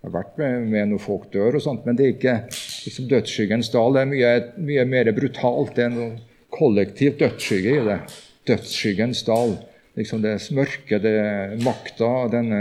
Jeg 0.00 0.08
har 0.08 0.14
vært 0.16 0.40
med, 0.40 0.64
med 0.72 0.90
når 0.90 1.02
folk 1.04 1.28
dør, 1.30 1.60
og 1.60 1.62
sånt, 1.62 1.86
men 1.86 1.94
det 1.94 2.08
er 2.08 2.16
ikke 2.16 2.34
liksom 2.50 3.06
dødsskyggens 3.12 3.70
dal. 3.70 3.94
Det 3.94 4.02
er 4.02 4.10
mye, 4.10 4.32
mye 4.66 4.86
mer 4.90 5.12
brutalt. 5.14 5.76
Det 5.78 5.84
er 5.86 5.94
noe 5.94 6.10
kollektiv 6.50 7.14
dødsskygge 7.22 7.76
i 7.76 7.86
det. 7.86 7.98
Dødsskyggens 8.50 9.22
dal. 9.30 9.54
Liksom 10.00 10.26
det 10.26 10.34
mørke, 10.58 10.98
det 11.06 11.14
makta, 11.62 12.10
denne, 12.34 12.60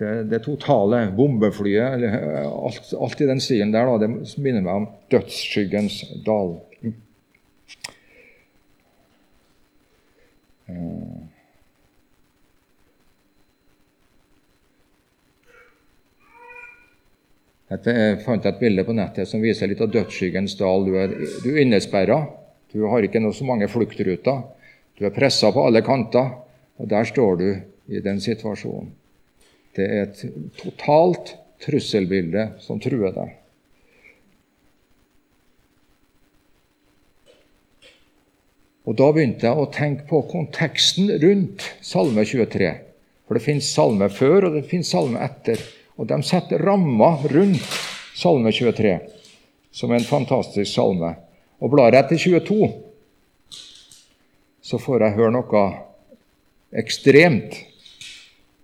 det, 0.00 0.14
det, 0.32 0.40
totale 0.48 1.04
bombeflyet 1.12 2.08
alt, 2.08 2.88
alt, 2.96 3.20
i 3.20 3.28
den 3.28 3.44
stilen 3.44 3.76
der, 3.76 3.84
da, 3.84 4.00
det 4.00 4.40
minner 4.40 4.64
meg 4.64 4.80
om 4.80 4.90
dødsskyggens 5.12 6.00
dal. 6.24 6.56
Jeg 17.70 18.18
fant 18.24 18.46
et 18.46 18.58
bilde 18.58 18.82
på 18.82 18.94
nettet 18.98 19.28
som 19.30 19.42
viser 19.42 19.70
litt 19.70 19.80
av 19.84 19.92
dødsskyggens 19.94 20.56
dal. 20.58 20.88
Du 20.88 20.96
er, 20.98 21.12
du 21.44 21.52
er 21.52 21.60
innesperra. 21.62 22.24
Du 22.74 22.82
har 22.90 23.06
ikke 23.06 23.22
noe 23.22 23.34
så 23.34 23.46
mange 23.46 23.68
fluktruter. 23.70 24.42
Du 24.98 25.06
er 25.06 25.14
pressa 25.14 25.52
på 25.54 25.62
alle 25.64 25.82
kanter, 25.86 26.32
og 26.82 26.88
der 26.90 27.06
står 27.06 27.38
du 27.38 27.48
i 27.94 28.02
den 28.02 28.18
situasjonen. 28.22 28.90
Det 29.78 29.86
er 29.86 30.02
et 30.08 30.24
totalt 30.58 31.36
trusselbilde 31.62 32.50
som 32.62 32.82
truer 32.82 33.14
deg. 33.14 33.39
Og 38.90 38.96
Da 38.98 39.06
begynte 39.14 39.46
jeg 39.46 39.54
å 39.54 39.68
tenke 39.70 40.02
på 40.10 40.18
konteksten 40.26 41.12
rundt 41.22 41.62
Salme 41.78 42.24
23. 42.26 42.70
For 43.22 43.38
det 43.38 43.44
fins 43.44 43.68
salme 43.70 44.08
før, 44.10 44.48
og 44.48 44.56
det 44.56 44.64
fins 44.66 44.88
salme 44.90 45.20
etter. 45.22 45.60
Og 45.94 46.08
de 46.10 46.16
setter 46.26 46.58
rammer 46.66 47.22
rundt 47.30 47.76
Salme 48.18 48.50
23, 48.50 48.96
som 49.70 49.92
er 49.92 50.00
en 50.00 50.08
fantastisk 50.08 50.72
salme. 50.72 51.12
Og 51.62 51.70
blar 51.70 51.94
jeg 51.94 52.08
til 52.08 52.40
22, 52.40 52.66
så 54.58 54.80
får 54.82 55.04
jeg 55.04 55.16
høre 55.20 55.36
noe 55.36 55.62
ekstremt 56.82 57.60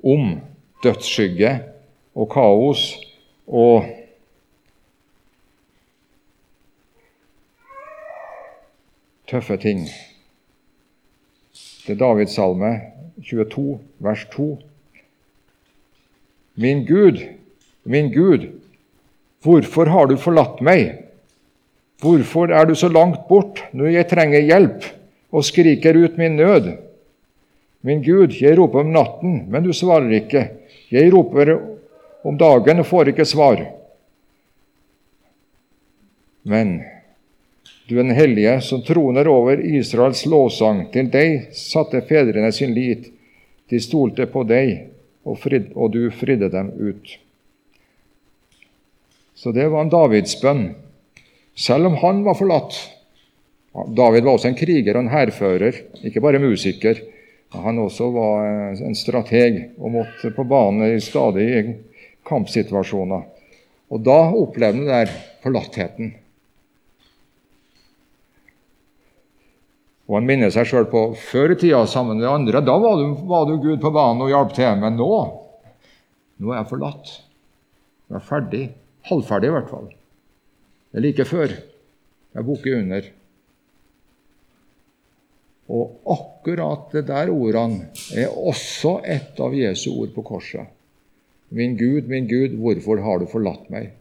om 0.03 0.41
dødsskygge 0.83 1.55
og 2.19 2.31
kaos 2.35 2.89
og 3.47 3.87
tøffe 9.31 9.63
ting. 9.63 9.87
Er 11.87 11.95
Davids 11.95 12.35
salme 12.35 12.81
22, 13.23 13.79
vers 14.03 14.25
2. 14.33 14.47
Min 16.59 16.85
Gud, 16.87 17.21
min 17.85 18.11
Gud, 18.11 18.49
hvorfor 19.43 19.87
har 19.93 20.09
du 20.11 20.17
forlatt 20.19 20.59
meg? 20.67 21.05
Hvorfor 22.03 22.51
er 22.51 22.67
du 22.67 22.75
så 22.75 22.91
langt 22.91 23.29
bort 23.29 23.63
når 23.73 23.93
jeg 23.95 24.09
trenger 24.11 24.49
hjelp 24.49 24.89
og 25.31 25.47
skriker 25.47 25.97
ut 25.97 26.19
min 26.19 26.37
nød? 26.41 26.73
Min 27.87 28.03
Gud, 28.03 28.35
jeg 28.35 28.59
roper 28.59 28.83
om 28.83 28.91
natten, 28.91 29.39
men 29.47 29.63
du 29.63 29.71
svarer 29.71 30.11
ikke. 30.19 30.49
Jeg 30.91 31.13
roper 31.15 31.55
om 32.27 32.35
dagen 32.41 32.83
og 32.83 32.89
får 32.91 33.13
ikke 33.13 33.29
svar. 33.29 33.63
Men 36.43 36.81
du 37.89 37.97
den 37.97 38.11
hellige 38.11 38.61
som 38.61 38.83
troner 38.83 39.29
over 39.29 39.61
Israels 39.63 40.25
lovsang. 40.27 40.89
Til 40.93 41.11
deg 41.11 41.53
satte 41.55 42.03
fedrene 42.09 42.51
sin 42.53 42.75
lit. 42.75 43.13
De 43.71 43.79
stolte 43.83 44.27
på 44.31 44.43
deg 44.47 44.73
og, 45.27 45.39
frid, 45.43 45.71
og 45.75 45.95
du 45.95 46.11
fridde 46.15 46.51
dem 46.51 46.73
ut. 46.75 47.17
Så 49.35 49.53
det 49.55 49.69
var 49.71 49.85
en 49.85 49.93
Davids 49.93 50.35
bønn. 50.43 50.69
Selv 51.57 51.91
om 51.91 51.99
han 52.03 52.25
var 52.27 52.39
forlatt. 52.39 52.77
David 53.97 54.25
var 54.25 54.35
også 54.35 54.51
en 54.51 54.59
kriger 54.59 54.97
og 54.97 55.05
en 55.05 55.13
hærfører, 55.13 55.83
ikke 56.07 56.23
bare 56.25 56.41
musiker. 56.41 57.03
Han 57.55 57.79
også 57.79 58.09
var 58.13 58.77
en 58.83 58.97
strateg 58.99 59.77
og 59.79 59.93
måtte 59.95 60.33
på 60.35 60.45
banen 60.49 60.97
i 60.97 61.01
stadige 61.05 61.77
kampsituasjoner. 62.27 63.27
Og 63.93 64.03
da 64.03 64.21
opplevde 64.35 64.83
han 64.83 64.89
der 64.91 65.13
forlattheten. 65.45 66.17
Og 70.07 70.21
Han 70.21 70.29
minner 70.29 70.53
seg 70.55 70.69
sjøl 70.71 70.87
på 70.91 71.09
før 71.19 71.57
i 71.57 71.59
tida 71.59 71.83
sammen 71.91 72.21
med 72.21 72.29
andre. 72.31 72.63
Da 72.63 72.77
var 72.79 73.01
du, 73.01 73.07
var 73.27 73.47
du, 73.49 73.57
Gud 73.63 73.81
på 73.83 73.91
banen 73.95 74.23
og 74.23 74.31
hjalp 74.31 74.55
til. 74.55 74.79
Men 74.79 74.99
nå 75.01 75.11
nå 76.37 76.53
er 76.53 76.61
jeg 76.61 76.69
forlatt. 76.69 77.13
Jeg 78.11 78.19
er 78.19 78.27
ferdig. 78.27 78.65
Halvferdig, 79.09 79.49
i 79.49 79.55
hvert 79.55 79.71
fall. 79.71 79.87
Det 80.91 81.01
er 81.01 81.05
like 81.07 81.27
før. 81.27 81.55
Jeg 82.37 82.47
bukker 82.47 82.79
under. 82.79 83.09
Og 85.73 86.13
akkurat 86.13 86.93
det 86.95 87.07
der 87.09 87.33
ordene 87.33 87.89
er 88.15 88.31
også 88.31 89.01
et 89.03 89.41
av 89.43 89.55
Jesu 89.57 89.89
ord 89.97 90.13
på 90.15 90.23
korset. 90.27 90.69
Min 91.49 91.75
Gud, 91.79 92.07
min 92.11 92.29
Gud, 92.31 92.55
hvorfor 92.61 93.01
har 93.03 93.23
du 93.23 93.27
forlatt 93.31 93.71
meg? 93.73 93.95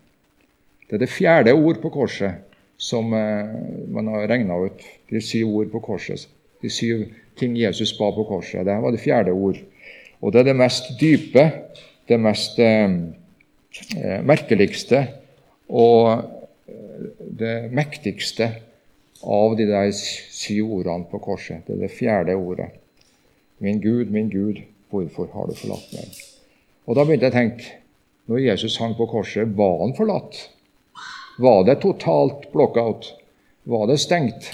Det 0.85 0.97
er 0.97 1.01
det 1.05 1.13
fjerde 1.13 1.55
ord 1.55 1.79
på 1.81 1.89
korset 1.93 2.43
som 2.77 3.13
eh, 3.13 3.45
man 3.88 4.07
har 4.07 4.27
regna 4.27 4.57
ut. 4.65 4.83
De 5.09 5.21
syv 5.21 5.47
ord 5.47 5.71
på 5.71 5.81
korset. 5.85 6.27
De 6.61 6.69
syv 6.69 7.07
ting 7.39 7.55
Jesus 7.57 7.93
ba 7.97 8.11
på 8.15 8.25
korset. 8.27 8.65
Det 8.65 8.77
var 8.81 8.91
det 8.91 9.03
fjerde 9.03 9.31
ord. 9.31 9.59
Og 10.21 10.33
det 10.33 10.41
er 10.41 10.49
det 10.49 10.57
mest 10.59 10.91
dype, 10.99 11.49
det 12.07 12.19
mest 12.19 12.59
eh, 12.59 12.89
eh 13.95 14.21
merkeligste 14.23 15.01
og 15.69 16.23
eh, 16.67 17.09
det 17.19 17.71
mektigste 17.71 18.51
av 19.25 19.55
de 19.57 19.67
der 19.67 19.91
syv 19.91 20.79
ordene 20.79 21.09
på 21.11 21.19
korset. 21.19 21.65
Det 21.67 21.75
er 21.75 21.88
det 21.88 21.91
fjerde 21.91 22.35
ordet. 22.35 22.69
Min 23.59 23.81
Gud, 23.81 24.11
min 24.11 24.29
Gud, 24.29 24.61
hvorfor 24.89 25.29
har 25.33 25.47
du 25.47 25.55
forlatt 25.55 25.93
meg? 25.93 26.21
Og 26.85 26.95
Da 26.95 27.03
begynte 27.03 27.25
jeg 27.25 27.33
å 27.33 27.39
tenke 27.39 27.71
når 28.25 28.41
Jesus 28.41 28.77
hang 28.81 28.95
på 28.97 29.05
korset, 29.05 29.51
var 29.57 29.79
han 29.83 29.93
forlatt? 29.97 30.49
Var 31.38 31.63
det 31.67 31.82
totalt 31.84 32.52
blockout? 32.52 33.13
Var 33.63 33.88
det 33.88 33.98
stengt? 33.98 34.52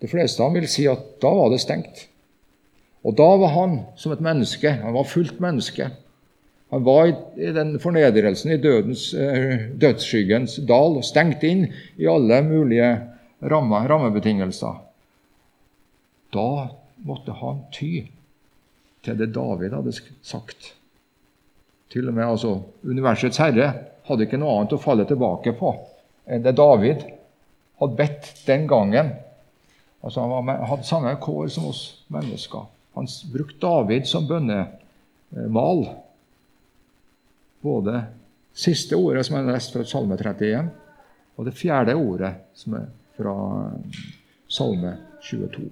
De 0.00 0.08
fleste 0.08 0.42
av 0.42 0.50
dem 0.50 0.60
vil 0.60 0.70
si 0.70 0.86
at 0.88 1.16
da 1.20 1.32
var 1.34 1.50
det 1.52 1.60
stengt. 1.64 2.06
Og 3.06 3.16
da 3.16 3.28
var 3.40 3.54
han 3.54 3.78
som 3.98 4.12
et 4.12 4.24
menneske. 4.24 4.70
Han 4.82 4.96
var 4.96 5.08
fullt 5.08 5.40
menneske. 5.40 5.90
Han 6.74 6.84
var 6.84 7.12
i 7.38 7.52
den 7.54 7.76
fornedrelsen 7.80 8.52
i 8.52 8.58
dødens, 8.58 9.12
eh, 9.14 9.68
dødsskyggens 9.78 10.58
dal, 10.66 10.98
stengt 11.04 11.44
inn 11.46 11.68
i 11.96 12.08
alle 12.10 12.40
mulige 12.42 12.90
rammer, 13.42 13.86
rammebetingelser. 13.88 14.80
Da 16.34 16.50
måtte 17.06 17.36
han 17.38 17.62
ty 17.72 18.08
til 19.06 19.18
det 19.18 19.30
David 19.34 19.76
hadde 19.76 19.94
sagt. 20.22 20.72
Til 21.92 22.08
og 22.08 22.14
med 22.14 22.26
altså 22.26 22.56
universets 22.82 23.38
herre 23.38 23.70
hadde 24.06 24.26
ikke 24.26 24.38
noe 24.40 24.54
annet 24.56 24.74
å 24.76 24.82
falle 24.82 25.06
tilbake 25.08 25.54
på 25.58 25.74
det 26.26 26.52
David 26.58 27.04
hadde 27.78 27.96
bedt 27.96 28.32
den 28.46 28.66
gangen. 28.66 29.12
Altså 30.02 30.20
Han 30.20 30.48
hadde 30.48 30.86
samme 30.86 31.14
kår 31.22 31.48
som 31.48 31.68
oss 31.70 31.82
mennesker. 32.12 32.66
Han 32.94 33.06
brukte 33.32 33.60
David 33.60 34.06
som 34.08 34.26
bønnemal. 34.26 35.86
Både 37.60 38.02
siste 38.56 38.96
ordet 38.96 39.26
som 39.26 39.38
er 39.38 39.50
lest 39.50 39.74
fra 39.74 39.84
Salme 39.84 40.16
31, 40.16 40.70
og 41.36 41.48
det 41.48 41.56
fjerde 41.58 41.96
ordet 41.98 42.32
som 42.56 42.78
er 42.78 42.86
fra 43.16 43.34
Salme 44.48 44.96
22. 45.20 45.68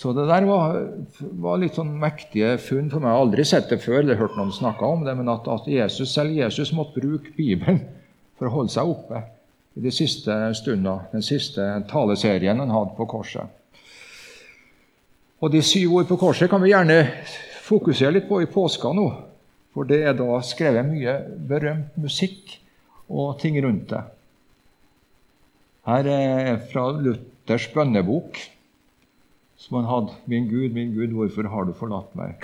Så 0.00 0.14
det 0.16 0.24
der 0.30 0.46
var, 0.48 0.78
var, 1.20 1.58
litt 1.60 1.76
sånn 1.76 1.90
mektige 2.00 2.54
funn 2.62 2.86
for 2.88 3.02
meg. 3.02 3.10
Jeg 3.10 3.18
har 3.18 3.24
aldri 3.26 3.44
sett 3.44 3.66
det 3.68 3.82
før 3.82 3.98
eller 3.98 4.16
hørt 4.16 4.36
noen 4.38 4.52
snakke 4.56 4.86
om 4.88 5.02
det, 5.04 5.12
men 5.18 5.28
at, 5.28 5.48
at 5.52 5.66
Jesus, 5.68 6.14
selv 6.14 6.32
Jesus 6.32 6.70
måtte 6.72 7.02
bruke 7.02 7.34
Bibelen 7.36 7.82
for 8.40 8.48
å 8.48 8.54
holde 8.54 8.72
seg 8.72 8.88
oppe 8.88 9.20
i 9.76 9.82
de 9.84 9.92
siste 9.92 10.32
stundene, 10.56 11.10
den 11.12 11.24
siste 11.24 11.66
taleserien 11.90 12.62
han 12.62 12.72
hadde 12.72 12.96
på 12.96 13.06
korset. 13.10 13.44
Og 15.40 15.52
De 15.52 15.60
syv 15.64 15.98
ord 15.98 16.08
på 16.08 16.16
korset 16.20 16.48
kan 16.52 16.64
vi 16.64 16.72
gjerne 16.72 17.02
fokusere 17.66 18.14
litt 18.16 18.28
på 18.28 18.40
i 18.40 18.48
påska 18.48 18.92
nå. 18.96 19.04
For 19.76 19.88
det 19.88 20.00
er 20.00 20.16
da 20.16 20.40
skrevet 20.44 20.88
mye 20.88 21.18
berømt 21.48 22.00
musikk 22.00 22.56
og 23.12 23.36
ting 23.42 23.60
rundt 23.60 23.92
det. 23.92 24.00
Her 25.90 26.08
er 26.08 26.58
fra 26.72 26.88
Luthers 26.96 27.68
bønnebok, 27.72 28.40
som 29.60 29.76
han 29.76 29.88
hadde 29.88 30.16
'Min 30.26 30.48
Gud, 30.48 30.72
min 30.72 30.94
Gud, 30.94 31.12
hvorfor 31.12 31.48
har 31.48 31.64
du 31.64 31.72
forlatt 31.72 32.16
meg?' 32.16 32.40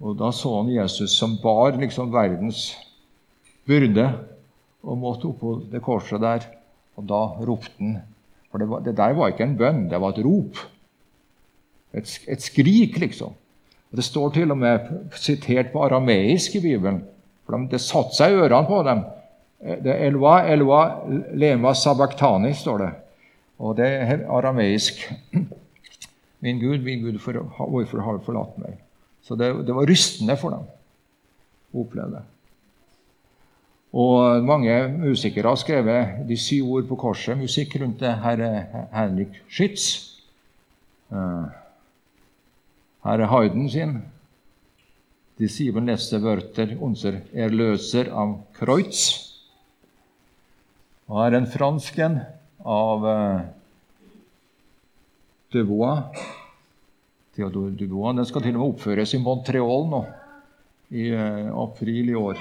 Og 0.00 0.14
Da 0.18 0.30
så 0.30 0.62
han 0.62 0.70
Jesus 0.70 1.18
som 1.18 1.38
bar 1.42 1.74
liksom 1.74 2.12
verdens 2.12 2.76
byrde 3.66 4.12
og 4.82 4.98
måtte 4.98 5.26
opp 5.26 5.40
på 5.40 5.54
det 5.72 5.82
korset 5.82 6.22
der. 6.22 6.46
Og 6.96 7.06
da 7.08 7.22
ropte 7.42 7.74
han. 7.78 7.96
For 8.50 8.58
det, 8.58 8.68
var, 8.68 8.80
det, 8.80 8.96
der 8.96 9.12
var 9.12 9.28
ikke 9.28 9.44
en 9.44 9.58
bønn, 9.58 9.88
det 9.90 10.00
var 10.00 10.14
et 10.14 10.24
rop. 10.24 10.56
Et, 11.92 12.20
et 12.28 12.42
skrik, 12.42 12.98
liksom. 12.98 13.34
Og 13.90 13.96
Det 13.96 14.04
står 14.04 14.30
til 14.30 14.50
og 14.50 14.58
med 14.58 14.88
sitert 15.16 15.72
på 15.72 15.82
arameisk 15.84 16.56
i 16.56 16.60
Bibelen. 16.60 17.02
For 17.44 17.56
de, 17.56 17.68
Det 17.70 17.80
satte 17.80 18.16
seg 18.16 18.32
i 18.32 18.40
ørene 18.44 18.68
på 18.68 18.80
dem. 18.86 19.04
Eh, 19.60 19.82
det 19.82 19.98
Elwa, 20.06 20.40
Elwa, 20.46 20.80
lema 21.34 21.74
sabaktani, 21.74 22.54
står 22.54 22.78
det. 22.84 22.90
Og 23.58 23.76
det 23.78 23.88
er 23.88 24.26
arameisk. 24.30 25.02
Min 26.40 26.60
Gud, 26.62 26.78
min 26.86 27.02
Gud, 27.02 27.18
for, 27.18 27.34
hvorfor 27.42 28.00
har 28.06 28.18
du 28.18 28.22
forlatt 28.22 28.58
meg? 28.62 28.76
Så 29.26 29.34
det, 29.34 29.48
det 29.66 29.74
var 29.74 29.88
rystende 29.90 30.36
for 30.38 30.54
dem 30.54 30.68
å 31.74 31.82
oppleve 31.82 32.12
det. 32.12 32.20
Og 33.98 34.44
mange 34.46 34.76
musikere 34.92 35.50
har 35.50 35.58
skrevet 35.58 36.20
de 36.28 36.36
syv 36.38 36.68
ord 36.76 36.86
på 36.86 36.98
korset, 37.00 37.34
musikk 37.40 37.74
rundt 37.82 37.98
det. 38.04 38.12
Her 38.22 38.44
er 38.44 38.86
Henrik 38.94 39.40
Schütz. 39.50 39.88
Herre 41.10 41.58
her 43.08 43.24
er 43.24 43.30
Hayden 43.32 43.68
sin. 43.70 44.02
De 45.38 45.48
sieben 45.48 45.86
letzte 45.86 46.18
Wörter 46.20 46.74
unser 46.82 47.22
Erløser 47.32 48.10
av 48.10 48.34
Kreutz. 48.58 49.04
Og 51.08 51.22
her 51.22 51.32
er 51.32 51.38
en 51.38 51.48
fransk 51.48 51.98
en 52.04 52.18
av 52.64 53.04
uh, 53.06 53.40
Dubois. 55.52 56.24
Theodor 57.36 57.70
Dubois. 57.70 58.16
Den 58.16 58.28
skal 58.28 58.44
til 58.44 58.56
og 58.56 58.62
med 58.62 58.68
oppføres 58.72 59.14
i 59.14 59.22
Montreal 59.22 59.86
nå 59.92 60.02
i 60.90 61.10
uh, 61.12 61.52
april 61.62 62.10
i 62.10 62.18
år. 62.18 62.40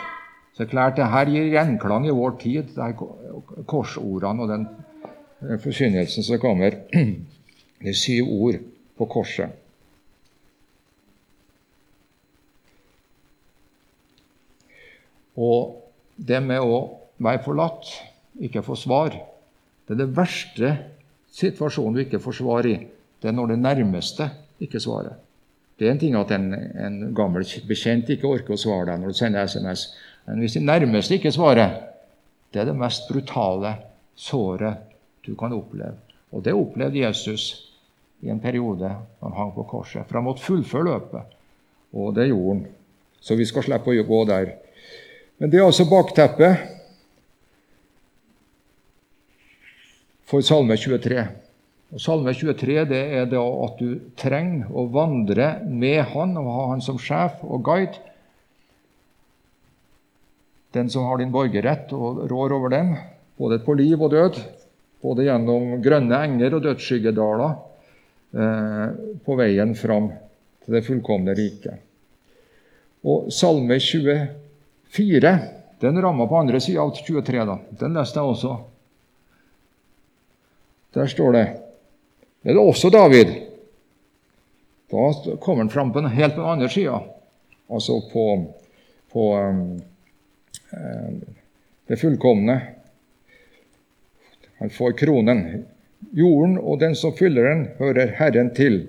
Så 0.58 0.65
klart, 0.65 0.95
det 0.97 1.06
her 1.12 1.30
gir 1.30 1.51
gjenklang 1.53 2.08
i 2.08 2.15
vår 2.17 2.38
tid, 2.41 2.71
det 2.73 3.65
korsordene 3.69 4.41
og 4.41 4.49
den 4.49 4.63
eh, 5.45 5.60
forkynnelsen 5.62 6.25
som 6.25 6.39
kommer. 6.41 6.80
Det 7.77 7.91
er 7.91 7.93
syv 7.93 8.32
ord 8.34 8.56
på 8.97 9.06
korset. 9.06 9.51
Og 15.38 15.75
det 16.17 16.39
med 16.41 16.65
å 16.65 16.80
være 17.21 17.43
forlatt, 17.45 17.91
ikke 18.41 18.65
få 18.65 18.73
svar, 18.82 19.13
det 19.88 19.95
er 19.95 20.02
det 20.04 20.15
verste 20.17 20.73
situasjonen 21.32 21.95
du 21.95 22.04
ikke 22.04 22.19
får 22.19 22.38
svar 22.41 22.67
i. 22.67 22.76
Det 23.21 23.30
er 23.30 23.36
når 23.36 23.54
det 23.54 23.60
nærmeste 23.62 24.30
ikke 24.63 24.82
svarer. 24.84 25.15
Det 25.78 25.88
er 25.88 25.93
en 25.93 26.02
ting 26.02 26.15
at 26.17 26.32
en, 26.34 26.50
en 26.54 26.97
gammel 27.15 27.45
bekjent 27.69 28.10
ikke 28.10 28.28
orker 28.28 28.56
å 28.56 28.60
svare 28.60 28.89
deg 28.89 29.02
når 29.02 29.13
du 29.13 29.19
sender 29.19 29.47
SMS, 29.47 29.86
men 30.28 30.41
hvis 30.41 30.58
de 30.58 30.63
nærmeste 30.65 31.15
ikke 31.15 31.32
svarer, 31.32 31.78
det 32.52 32.62
er 32.62 32.67
det 32.67 32.76
mest 32.76 33.08
brutale 33.08 33.76
såret 34.17 34.84
du 35.23 35.36
kan 35.39 35.54
oppleve. 35.56 35.95
Og 36.34 36.43
det 36.43 36.56
opplevde 36.58 37.00
Jesus 37.00 37.52
i 38.26 38.32
en 38.34 38.41
periode 38.43 38.89
han 38.89 39.38
hang 39.38 39.54
på 39.56 39.67
korset. 39.69 40.08
For 40.08 40.19
han 40.19 40.26
måtte 40.26 40.43
fullføre 40.43 40.89
løpet, 40.89 41.36
og 41.93 42.15
det 42.17 42.28
gjorde 42.28 42.56
han. 42.56 42.65
Så 43.21 43.38
vi 43.38 43.45
skal 43.47 43.63
slippe 43.63 43.93
å 43.93 44.08
gå 44.08 44.23
der. 44.28 44.52
Men 45.38 45.52
det 45.54 45.62
er 45.62 45.67
altså 45.67 45.88
bakteppet 45.88 46.76
for 50.27 50.43
Salme 50.43 50.75
23. 50.75 51.23
Og 51.95 52.03
Salme 52.03 52.33
23 52.35 52.83
det 52.89 52.99
er 53.15 53.29
da 53.31 53.43
at 53.63 53.79
du 53.79 53.95
trenger 54.19 54.67
å 54.75 54.87
vandre 54.91 55.53
med 55.63 56.01
Han 56.11 56.35
og 56.39 56.49
ha 56.51 56.65
Han 56.73 56.83
som 56.83 56.99
sjef 56.99 57.39
og 57.47 57.63
guide. 57.63 58.01
Den 60.75 60.91
som 60.91 61.07
har 61.07 61.21
din 61.21 61.31
borgerrett 61.31 61.93
og 61.95 62.25
rår 62.29 62.57
over 62.57 62.75
den, 62.75 62.93
både 63.39 63.61
på 63.63 63.77
liv 63.79 64.01
og 64.03 64.11
død, 64.11 64.41
både 65.01 65.29
gjennom 65.29 65.77
grønne 65.81 66.19
enger 66.27 66.57
og 66.57 66.65
dødsskyggedaler, 66.67 67.55
eh, 68.35 68.87
på 69.23 69.37
veien 69.39 69.73
fram 69.79 70.11
til 70.65 70.75
det 70.75 70.83
fullkomne 70.85 71.33
riket. 71.39 71.79
Og 73.07 73.31
Salme 73.31 73.79
24 73.79 75.37
den 75.79 76.01
rammer 76.01 76.27
på 76.27 76.37
andre 76.37 76.59
sida 76.59 76.81
av 76.81 76.91
23. 76.91 77.45
da. 77.45 77.59
Den 77.79 77.93
leste 77.95 78.19
jeg 78.19 78.33
også. 78.33 78.57
Der 80.97 81.07
står 81.07 81.31
det 81.31 81.45
Det 82.41 82.49
er 82.49 82.55
det 82.57 82.63
også 82.63 82.89
David. 82.89 83.33
Da 84.91 85.36
kommer 85.41 85.63
han 85.63 85.69
fram 85.69 85.91
på 85.93 86.01
den, 86.01 86.10
helt 86.10 86.36
på 86.36 86.41
den 86.41 86.49
andre 86.49 86.69
sida, 86.69 87.01
altså 87.69 87.99
på, 88.13 88.23
på 89.12 89.23
um, 89.36 89.81
det 91.88 91.97
fullkomne. 91.99 92.55
Han 94.57 94.69
får 94.69 94.95
kronen. 95.01 95.65
Jorden 96.15 96.55
og 96.57 96.79
den 96.79 96.95
som 96.95 97.13
fyller 97.19 97.49
den, 97.49 97.67
hører 97.81 98.15
Herren 98.15 98.53
til. 98.55 98.88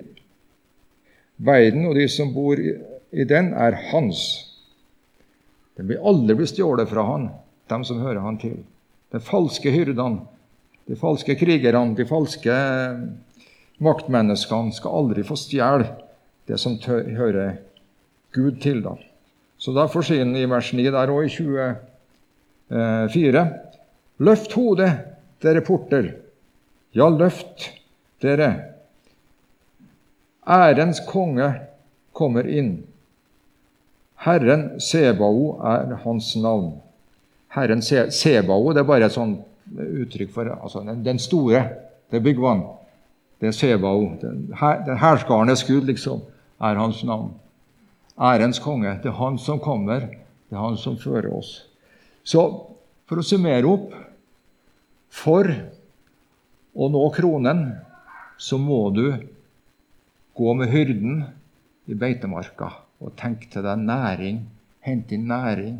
Verden 1.35 1.85
og 1.89 1.99
de 1.99 2.07
som 2.07 2.31
bor 2.33 2.59
i 3.11 3.27
den, 3.27 3.53
er 3.53 3.75
hans. 3.91 4.23
Den 5.75 5.89
blir 5.89 5.99
aldri 5.99 6.35
bestjålet 6.35 6.87
stjålet 6.87 6.89
fra 6.95 7.05
han, 7.11 7.29
dem 7.67 7.83
som 7.83 8.01
hører 8.01 8.23
han 8.23 8.39
til. 8.39 8.61
De 9.11 9.19
falske 9.19 9.71
hyrdene, 9.71 10.23
de 10.89 10.97
falske 10.97 11.35
krigerne, 11.37 11.93
de 11.95 12.05
falske 12.09 12.53
maktmenneskene 13.83 14.73
skal 14.73 14.95
aldri 15.01 15.25
få 15.27 15.37
stjele 15.37 15.85
det 16.49 16.57
som 16.57 16.79
hører 16.81 17.59
Gud 18.33 18.57
til. 18.63 18.81
da. 18.81 18.95
Så 19.57 19.73
Derfor 19.75 20.01
sier 20.05 20.23
han 20.25 20.33
i 20.35 20.47
vers 20.49 20.71
9 20.73 20.87
der 20.89 21.13
òg, 21.13 21.27
i 21.27 21.33
24.: 23.13 23.45
Løft 24.19 24.53
hodet, 24.57 24.91
dere 25.41 25.61
porter. 25.61 26.13
Ja, 26.93 27.09
løft 27.09 27.69
dere. 28.21 28.49
Ærens 30.49 31.03
konge 31.05 31.53
kommer 32.13 32.47
inn. 32.49 32.79
Herren 34.25 34.79
Sebao 34.81 35.59
er 35.61 35.93
hans 36.03 36.33
navn. 36.35 36.81
Herren 37.53 37.81
Sebao 37.81 38.73
det 38.73 38.81
er 38.81 38.89
bare 38.89 39.05
et 39.05 39.13
sånt 39.13 39.45
uttrykk 39.77 40.31
for 40.33 40.49
altså, 40.53 40.83
den, 40.85 41.03
den, 41.05 41.19
store, 41.19 41.63
the 42.11 42.19
big 42.19 42.39
one. 42.39 42.63
Det 43.41 43.47
er 43.47 43.55
Sebao. 43.55 44.15
Den, 44.21 44.53
her, 44.59 44.83
den 44.85 44.97
herskarenes 44.97 45.63
Gud, 45.63 45.81
liksom, 45.87 46.21
er 46.61 46.79
hans 46.79 47.03
navn. 47.03 47.33
Ærens 48.19 48.59
konge. 48.59 48.97
Det 49.03 49.11
er 49.11 49.19
han 49.19 49.37
som 49.39 49.59
kommer, 49.59 50.09
det 50.49 50.57
er 50.57 50.63
han 50.63 50.77
som 50.77 50.97
fører 50.99 51.31
oss. 51.33 51.65
Så 52.23 52.43
for 53.09 53.21
å 53.21 53.25
summere 53.25 53.67
opp 53.67 53.95
For 55.09 55.47
å 56.77 56.87
nå 56.93 56.99
kronen 57.15 57.63
så 58.37 58.59
må 58.61 58.91
du 58.93 59.07
gå 60.37 60.53
med 60.53 60.69
hyrden 60.69 61.23
i 61.89 61.97
beitemarka 61.97 62.69
og 63.01 63.15
tenk 63.17 63.47
til 63.49 63.65
deg 63.65 63.81
næring. 63.81 64.43
Hent 64.85 65.09
inn 65.15 65.25
næring. 65.31 65.79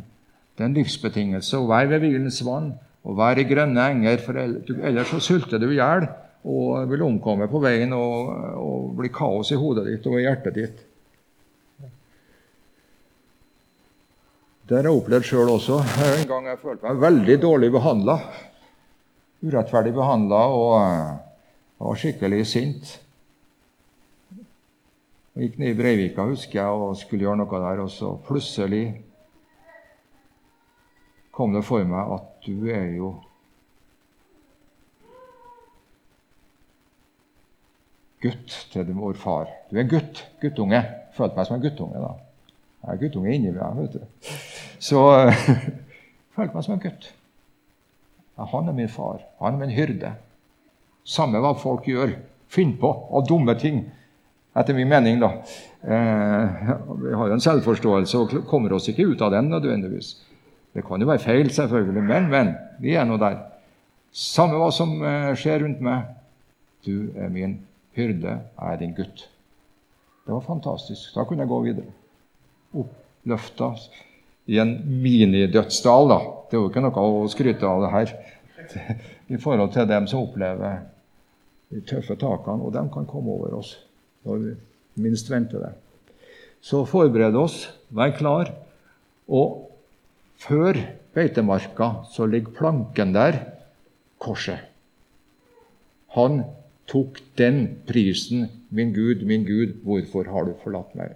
Det 0.58 0.66
er 0.66 0.72
en 0.72 0.80
livsbetingelse. 0.80 1.60
Å 1.60 1.70
være 1.70 1.92
ved 1.94 2.08
hvilens 2.08 2.42
vann 2.44 2.74
og 3.08 3.16
være 3.18 3.44
i 3.44 3.48
grønne 3.48 3.86
enger, 3.94 4.20
for 4.24 4.40
ellers 4.40 5.14
så 5.14 5.22
sulter 5.24 5.62
du 5.62 5.70
i 5.70 5.78
hjel 5.78 6.08
og 6.50 6.90
vil 6.92 7.04
omkomme 7.04 7.50
på 7.52 7.62
veien 7.64 7.94
og, 7.96 8.30
og 8.60 8.94
bli 9.00 9.12
kaos 9.14 9.52
i 9.52 9.60
hodet 9.60 9.88
ditt 9.90 10.08
og 10.08 10.20
i 10.20 10.26
hjertet 10.26 10.56
ditt. 10.56 10.86
Det 14.70 14.78
har 14.78 14.86
jeg 14.86 15.00
opplevd 15.00 15.26
sjøl 15.26 15.50
også. 15.50 15.80
En 16.20 16.28
gang 16.30 16.52
jeg 16.52 16.62
følte 16.62 16.86
meg 16.86 17.02
veldig 17.02 17.38
dårlig 17.42 17.72
behandla. 17.74 18.20
Urettferdig 19.42 19.96
behandla 19.96 20.42
og 20.54 20.74
var 21.80 21.98
skikkelig 21.98 22.44
sint. 22.46 22.92
Jeg 25.34 25.48
gikk 25.48 25.58
ned 25.62 25.72
i 25.72 25.78
Breivika 25.80 26.26
husker 26.28 26.60
jeg, 26.60 26.68
og 26.70 26.98
skulle 27.00 27.26
gjøre 27.26 27.40
noe 27.40 27.62
der, 27.64 27.82
og 27.82 27.90
så 27.94 28.12
plutselig 28.28 28.84
kom 31.40 31.54
det 31.56 31.64
for 31.64 31.88
meg 31.88 32.10
at 32.18 32.32
du 32.44 32.68
er 32.68 32.90
jo 32.98 33.14
gutt 38.20 38.56
til 38.74 38.90
vår 38.92 39.16
far. 39.16 39.48
Du 39.72 39.78
er 39.80 39.88
gutt. 39.88 40.26
Guttunge. 40.42 40.82
Følte 41.16 41.40
meg 41.40 41.48
som 41.48 41.56
en 41.56 41.64
guttunge 41.64 42.02
da. 42.04 42.12
Jeg 42.84 42.92
er 42.92 43.00
guttunge 43.06 43.36
inni 43.38 43.54
meg. 43.56 43.80
vet 43.80 43.96
du. 43.96 44.34
Så 44.84 45.00
følte 46.36 46.52
meg 46.52 46.68
som 46.68 46.76
en 46.76 46.84
gutt. 46.84 47.14
Han 48.52 48.68
er 48.68 48.76
min 48.76 48.92
far. 48.92 49.24
Han 49.40 49.56
er 49.56 49.64
min 49.64 49.76
hyrde. 49.76 50.12
Samme 51.08 51.40
hva 51.40 51.56
folk 51.56 51.88
gjør, 51.88 52.18
finner 52.52 52.80
på 52.84 52.92
av 53.16 53.28
dumme 53.32 53.56
ting. 53.60 53.86
Etter 54.60 54.76
min 54.76 54.92
mening, 54.92 55.24
da. 55.24 55.38
Eh, 55.88 56.74
vi 57.06 57.16
har 57.16 57.32
jo 57.32 57.36
en 57.38 57.48
selvforståelse 57.48 58.20
og 58.20 58.42
kommer 58.50 58.76
oss 58.76 58.92
ikke 58.92 59.08
ut 59.14 59.24
av 59.24 59.32
den 59.32 59.48
nødvendigvis. 59.54 60.18
Det 60.74 60.84
kan 60.86 61.02
jo 61.02 61.10
være 61.10 61.24
feil, 61.24 61.50
selvfølgelig, 61.54 62.04
men, 62.06 62.30
men 62.30 62.54
vi 62.82 62.94
er 62.96 63.08
nå 63.10 63.18
der. 63.22 63.40
Samme 64.16 64.58
hva 64.62 64.70
som 64.74 64.94
eh, 65.06 65.32
skjer 65.38 65.64
rundt 65.64 65.82
meg. 65.86 66.10
Du 66.86 67.10
er 67.18 67.32
min 67.34 67.60
hyrde, 67.98 68.38
jeg 68.40 68.74
er 68.74 68.80
din 68.80 68.94
gutt. 68.98 69.26
Det 70.26 70.36
var 70.36 70.46
fantastisk. 70.46 71.10
Da 71.16 71.26
kunne 71.26 71.44
jeg 71.44 71.52
gå 71.52 71.60
videre. 71.66 71.92
Oppløfta 72.78 73.74
i 74.50 74.60
en 74.62 74.76
minidødsdal. 75.02 76.10
da. 76.10 76.20
Det 76.50 76.58
er 76.58 76.64
jo 76.64 76.70
ikke 76.70 76.86
noe 76.86 77.06
å 77.06 77.28
skryte 77.30 77.70
av 77.70 77.84
det 77.86 77.92
her 77.94 78.14
i 79.34 79.38
forhold 79.42 79.74
til 79.74 79.90
dem 79.90 80.08
som 80.10 80.26
opplever 80.26 80.84
de 81.70 81.82
tøffe 81.86 82.18
takene, 82.18 82.66
og 82.66 82.74
de 82.74 82.82
kan 82.94 83.06
komme 83.10 83.34
over 83.34 83.60
oss 83.60 83.76
når 84.26 84.42
vi 84.44 84.54
minst 85.06 85.30
venter 85.30 85.62
det. 85.64 85.74
Så 86.62 86.84
forbered 86.90 87.38
oss, 87.40 87.70
vær 87.94 88.14
klar. 88.18 88.52
Og 89.30 89.69
før 90.40 90.80
beitemarka 91.16 91.92
så 92.12 92.28
ligger 92.30 92.56
planken 92.56 93.14
der, 93.16 93.40
korset. 94.20 94.66
Han 96.16 96.44
tok 96.90 97.20
den 97.38 97.62
prisen. 97.88 98.50
Min 98.70 98.94
Gud, 98.94 99.26
min 99.26 99.46
Gud, 99.46 99.80
hvorfor 99.84 100.30
har 100.30 100.46
du 100.46 100.54
forlatt 100.64 100.94
meg? 100.98 101.16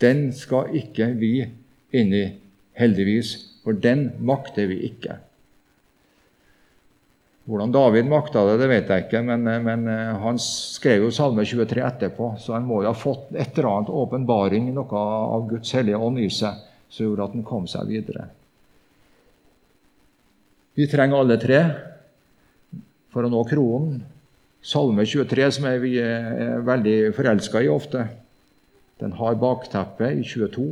Den 0.00 0.30
skal 0.36 0.70
ikke 0.76 1.10
vi 1.18 1.34
inn 1.92 2.14
i, 2.14 2.26
heldigvis, 2.78 3.34
for 3.64 3.76
den 3.76 4.10
makter 4.24 4.70
vi 4.70 4.78
ikke. 4.88 5.18
Hvordan 7.50 7.72
David 7.74 8.06
makta 8.06 8.44
det, 8.46 8.58
det 8.60 8.68
vet 8.70 8.90
jeg 8.92 9.04
ikke, 9.06 9.22
men, 9.26 9.48
men, 9.64 9.86
han 10.22 10.38
skrev 10.38 11.08
jo 11.08 11.12
Salme 11.14 11.42
23 11.42 11.82
etterpå, 11.82 12.34
så 12.38 12.54
han 12.54 12.68
må 12.68 12.84
jo 12.84 12.92
ha 12.92 12.96
fått 12.96 13.32
et 13.34 13.56
eller 13.58 13.70
annet 13.72 13.90
åpenbaring, 14.02 14.68
noe 14.76 15.00
av 15.02 15.48
Guds 15.50 15.72
hellige 15.74 15.98
ånd 15.98 16.20
i 16.22 16.28
seg, 16.30 16.60
som 16.90 17.06
gjorde 17.06 17.26
at 17.26 17.36
han 17.36 17.46
kom 17.46 17.66
seg 17.70 17.88
videre. 17.90 18.26
Vi 20.74 20.86
trenger 20.90 21.22
alle 21.22 21.38
tre 21.40 21.60
for 23.10 23.26
å 23.26 23.30
nå 23.30 23.42
kronen. 23.48 24.00
Salme 24.60 25.06
23, 25.08 25.46
som 25.56 25.66
vi 25.80 25.94
er 26.02 26.60
veldig 26.66 27.14
forelska 27.16 27.62
i 27.64 27.70
ofte, 27.72 28.04
den 29.00 29.14
har 29.16 29.38
bakteppe 29.40 30.10
i 30.12 30.24
22, 30.26 30.66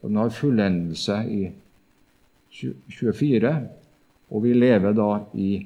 og 0.00 0.06
den 0.06 0.20
har 0.20 0.30
fullendelse 0.30 1.16
i 1.26 1.40
24, 2.54 3.50
og 4.30 4.44
vi 4.44 4.54
lever 4.54 4.94
da 4.94 5.08
i 5.34 5.56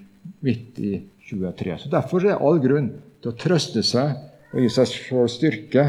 midt 0.44 0.80
i 0.80 0.94
23. 1.28 1.76
Så 1.84 1.92
Derfor 1.92 2.24
er 2.24 2.32
det 2.32 2.40
all 2.48 2.62
grunn 2.64 2.88
til 3.20 3.32
å 3.32 3.36
trøste 3.36 3.84
seg 3.84 4.16
og 4.54 4.64
gi 4.64 4.72
seg 4.72 4.88
selv 4.94 5.28
styrke 5.28 5.84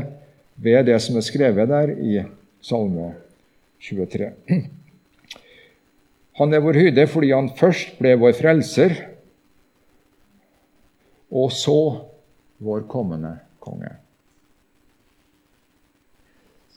ved 0.60 0.90
det 0.90 1.00
som 1.00 1.16
er 1.16 1.24
skrevet 1.24 1.72
der 1.72 1.96
i 1.96 2.20
Salme 2.60 3.14
23. 3.80 4.32
Han 6.40 6.54
er 6.56 6.64
vår 6.64 6.80
hyrde 6.80 7.08
fordi 7.12 7.34
han 7.36 7.50
først 7.60 7.98
ble 8.00 8.14
vår 8.20 8.36
frelser, 8.38 8.94
og 11.36 11.52
så 11.52 11.80
vår 12.64 12.86
kommende 12.90 13.34
konge. 13.60 13.92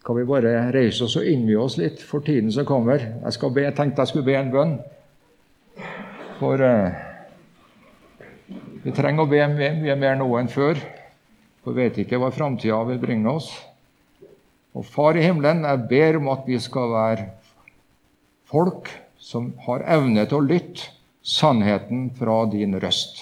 Skal 0.03 0.19
vi 0.19 0.27
bare 0.27 0.73
reise 0.75 1.07
oss 1.07 1.15
og 1.21 1.29
innvie 1.31 1.61
oss 1.62 1.79
litt 1.79 2.03
for 2.03 2.27
tiden 2.27 2.51
som 2.51 2.67
kommer? 2.67 2.99
Jeg 3.23 3.37
skal 3.37 3.55
be, 3.55 3.69
tenkte 3.71 4.03
jeg 4.03 4.11
skulle 4.11 4.27
be 4.27 4.35
en 4.35 4.51
bønn. 4.51 4.75
For 6.41 6.59
eh, 6.67 6.99
vi 8.83 8.91
trenger 8.91 9.23
å 9.23 9.31
be 9.31 9.45
mye 9.55 9.95
mer 9.95 10.19
nå 10.19 10.27
enn 10.41 10.51
før, 10.51 10.81
for 11.62 11.71
vi 11.71 11.87
vet 11.87 12.03
ikke 12.03 12.19
hva 12.19 12.33
framtida 12.35 12.83
vil 12.91 12.99
bringe 12.99 13.31
oss. 13.31 13.53
Og 14.73 14.87
Far 14.89 15.19
i 15.19 15.25
himmelen, 15.25 15.67
jeg 15.69 15.87
ber 15.91 16.19
om 16.21 16.31
at 16.33 16.47
vi 16.49 16.59
skal 16.63 16.93
være 16.95 17.27
folk 18.49 18.89
som 19.21 19.53
har 19.67 19.85
evne 19.95 20.25
til 20.27 20.41
å 20.41 20.47
lytte 20.47 20.91
sannheten 21.23 22.09
fra 22.19 22.43
din 22.51 22.75
røst. 22.83 23.21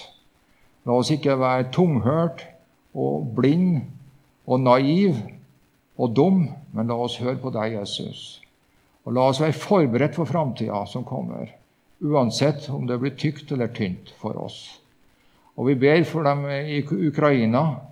La 0.87 0.95
oss 0.97 1.11
ikke 1.13 1.37
være 1.37 1.69
tunghørt 1.75 2.45
og 2.97 3.27
blind 3.37 3.83
og 4.49 4.63
naiv 4.63 5.19
og 6.01 6.15
dum, 6.17 6.45
men 6.73 6.89
la 6.89 6.97
oss 6.97 7.19
høre 7.21 7.37
på 7.41 7.51
deg, 7.53 7.75
Jesus. 7.77 8.41
Og 9.05 9.13
la 9.13 9.27
oss 9.29 9.41
være 9.41 9.57
forberedt 9.57 10.17
for 10.17 10.29
framtida 10.29 10.83
som 10.89 11.05
kommer, 11.05 11.51
uansett 12.01 12.67
om 12.73 12.87
det 12.89 12.97
blir 13.01 13.13
tykt 13.17 13.51
eller 13.53 13.69
tynt 13.75 14.09
for 14.21 14.39
oss. 14.41 14.63
Og 15.59 15.67
vi 15.69 15.77
ber 15.77 16.03
for 16.07 16.25
dem 16.25 16.47
i 16.49 16.81
Ukraina, 16.81 17.90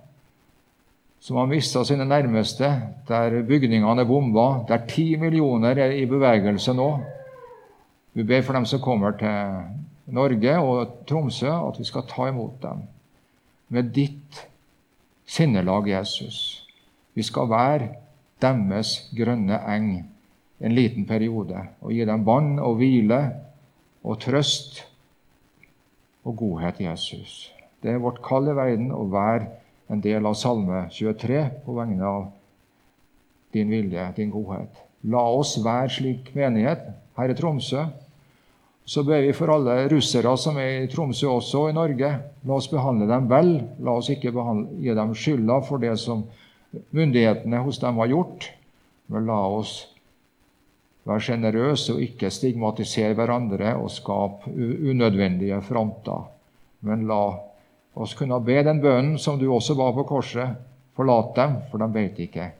som 1.20 1.36
har 1.36 1.48
mista 1.50 1.82
sine 1.84 2.06
nærmeste, 2.08 2.68
der 3.08 3.42
bygningene 3.44 4.00
er 4.00 4.08
bomba, 4.08 4.64
der 4.68 4.86
ti 4.88 5.16
millioner 5.20 5.76
er 5.76 5.92
i 5.92 6.06
bevegelse 6.08 6.72
nå. 6.74 6.90
Vi 8.14 8.24
ber 8.24 8.42
for 8.42 8.56
dem 8.56 8.64
som 8.66 8.80
kommer 8.80 9.12
til 9.20 10.14
Norge 10.16 10.56
og 10.58 11.04
Tromsø, 11.06 11.50
at 11.68 11.78
vi 11.78 11.84
skal 11.84 12.08
ta 12.08 12.30
imot 12.30 12.62
dem 12.62 12.82
med 13.68 13.92
ditt 13.94 14.46
sinnelag, 15.26 15.86
Jesus. 15.88 16.66
Vi 17.14 17.22
skal 17.22 17.50
være 17.50 17.92
deres 18.42 19.10
grønne 19.14 19.60
eng 19.68 19.92
en 20.60 20.74
liten 20.74 21.06
periode 21.06 21.60
og 21.80 21.92
gi 21.92 22.04
dem 22.08 22.24
vann 22.26 22.58
og 22.58 22.80
hvile 22.80 23.20
og 24.02 24.20
trøst 24.24 24.82
og 26.24 26.36
godhet, 26.36 26.80
Jesus. 26.80 27.52
Det 27.82 27.92
er 27.92 28.02
vårt 28.02 28.20
kall 28.24 28.50
i 28.50 28.56
verden 28.56 28.90
å 28.92 29.04
være 29.12 29.59
en 29.90 30.00
del 30.00 30.26
av 30.26 30.36
Salme 30.38 30.84
23 30.94 31.46
på 31.64 31.74
vegne 31.74 32.06
av 32.06 32.28
din 33.52 33.70
vilje, 33.70 34.04
din 34.16 34.30
godhet. 34.30 34.70
La 35.10 35.22
oss 35.34 35.56
være 35.64 35.90
slik 35.90 36.30
menighet 36.36 36.84
her 37.18 37.32
i 37.32 37.36
Tromsø. 37.36 37.86
Så 38.86 39.02
ber 39.06 39.22
vi 39.24 39.34
for 39.36 39.50
alle 39.54 39.88
russere 39.90 40.32
som 40.38 40.58
er 40.62 40.84
i 40.84 40.90
Tromsø 40.90 41.28
også, 41.30 41.68
i 41.70 41.76
Norge. 41.76 42.10
La 42.46 42.56
oss 42.56 42.70
behandle 42.70 43.08
dem 43.10 43.28
vel. 43.30 43.52
La 43.82 43.96
oss 43.98 44.10
ikke 44.12 44.32
behandle, 44.34 44.78
gi 44.82 44.94
dem 44.94 45.14
skylda 45.14 45.60
for 45.66 45.82
det 45.82 45.96
som 46.00 46.24
myndighetene 46.94 47.62
hos 47.64 47.82
dem 47.82 47.98
har 48.02 48.12
gjort. 48.14 48.50
Men 49.10 49.26
la 49.26 49.40
oss 49.58 49.74
være 51.08 51.26
sjenerøse 51.26 51.96
og 51.96 52.02
ikke 52.04 52.30
stigmatisere 52.30 53.16
hverandre 53.18 53.74
og 53.80 53.90
skape 53.90 54.52
unødvendige 54.54 55.58
fronter. 55.66 56.28
Men 56.86 57.08
la 57.10 57.24
oss 57.94 58.14
kunne 58.14 58.40
be 58.44 58.60
den 58.64 58.80
bønnen 58.82 59.18
som 59.18 59.38
du 59.38 59.48
også 59.52 59.76
ba 59.78 59.90
på 59.96 60.06
korset. 60.08 60.58
Forlat 60.96 61.34
dem, 61.36 61.56
for 61.70 61.80
de 61.80 61.88
vet 61.94 62.18
ikke 62.20 62.50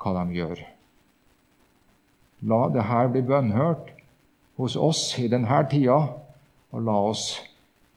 hva 0.00 0.12
de 0.16 0.36
gjør. 0.38 0.60
La 2.48 2.60
det 2.72 2.86
her 2.88 3.10
bli 3.12 3.22
bønnhørt 3.24 3.90
hos 4.60 4.76
oss 4.76 5.18
i 5.18 5.28
denne 5.28 5.60
tida, 5.70 5.98
og 6.74 6.84
la 6.84 6.96
oss 7.10 7.26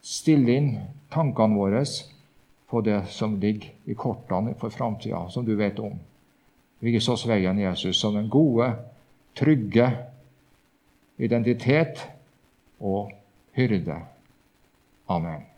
stille 0.04 0.54
inn 0.54 0.70
tankene 1.12 1.56
våre 1.58 1.82
på 2.68 2.82
det 2.84 3.00
som 3.12 3.38
ligger 3.40 3.72
i 3.88 3.96
kortene 3.96 4.54
for 4.60 4.72
framtida, 4.72 5.24
som 5.30 5.44
du 5.44 5.54
vet 5.56 5.78
om. 5.80 5.96
Vis 6.84 7.08
oss 7.08 7.26
veien, 7.26 7.58
Jesus, 7.58 7.98
som 8.00 8.14
den 8.14 8.28
gode, 8.30 8.70
trygge 9.34 9.88
identitet 11.18 12.04
og 12.78 13.10
hyrde. 13.56 13.98
Amen. 15.08 15.57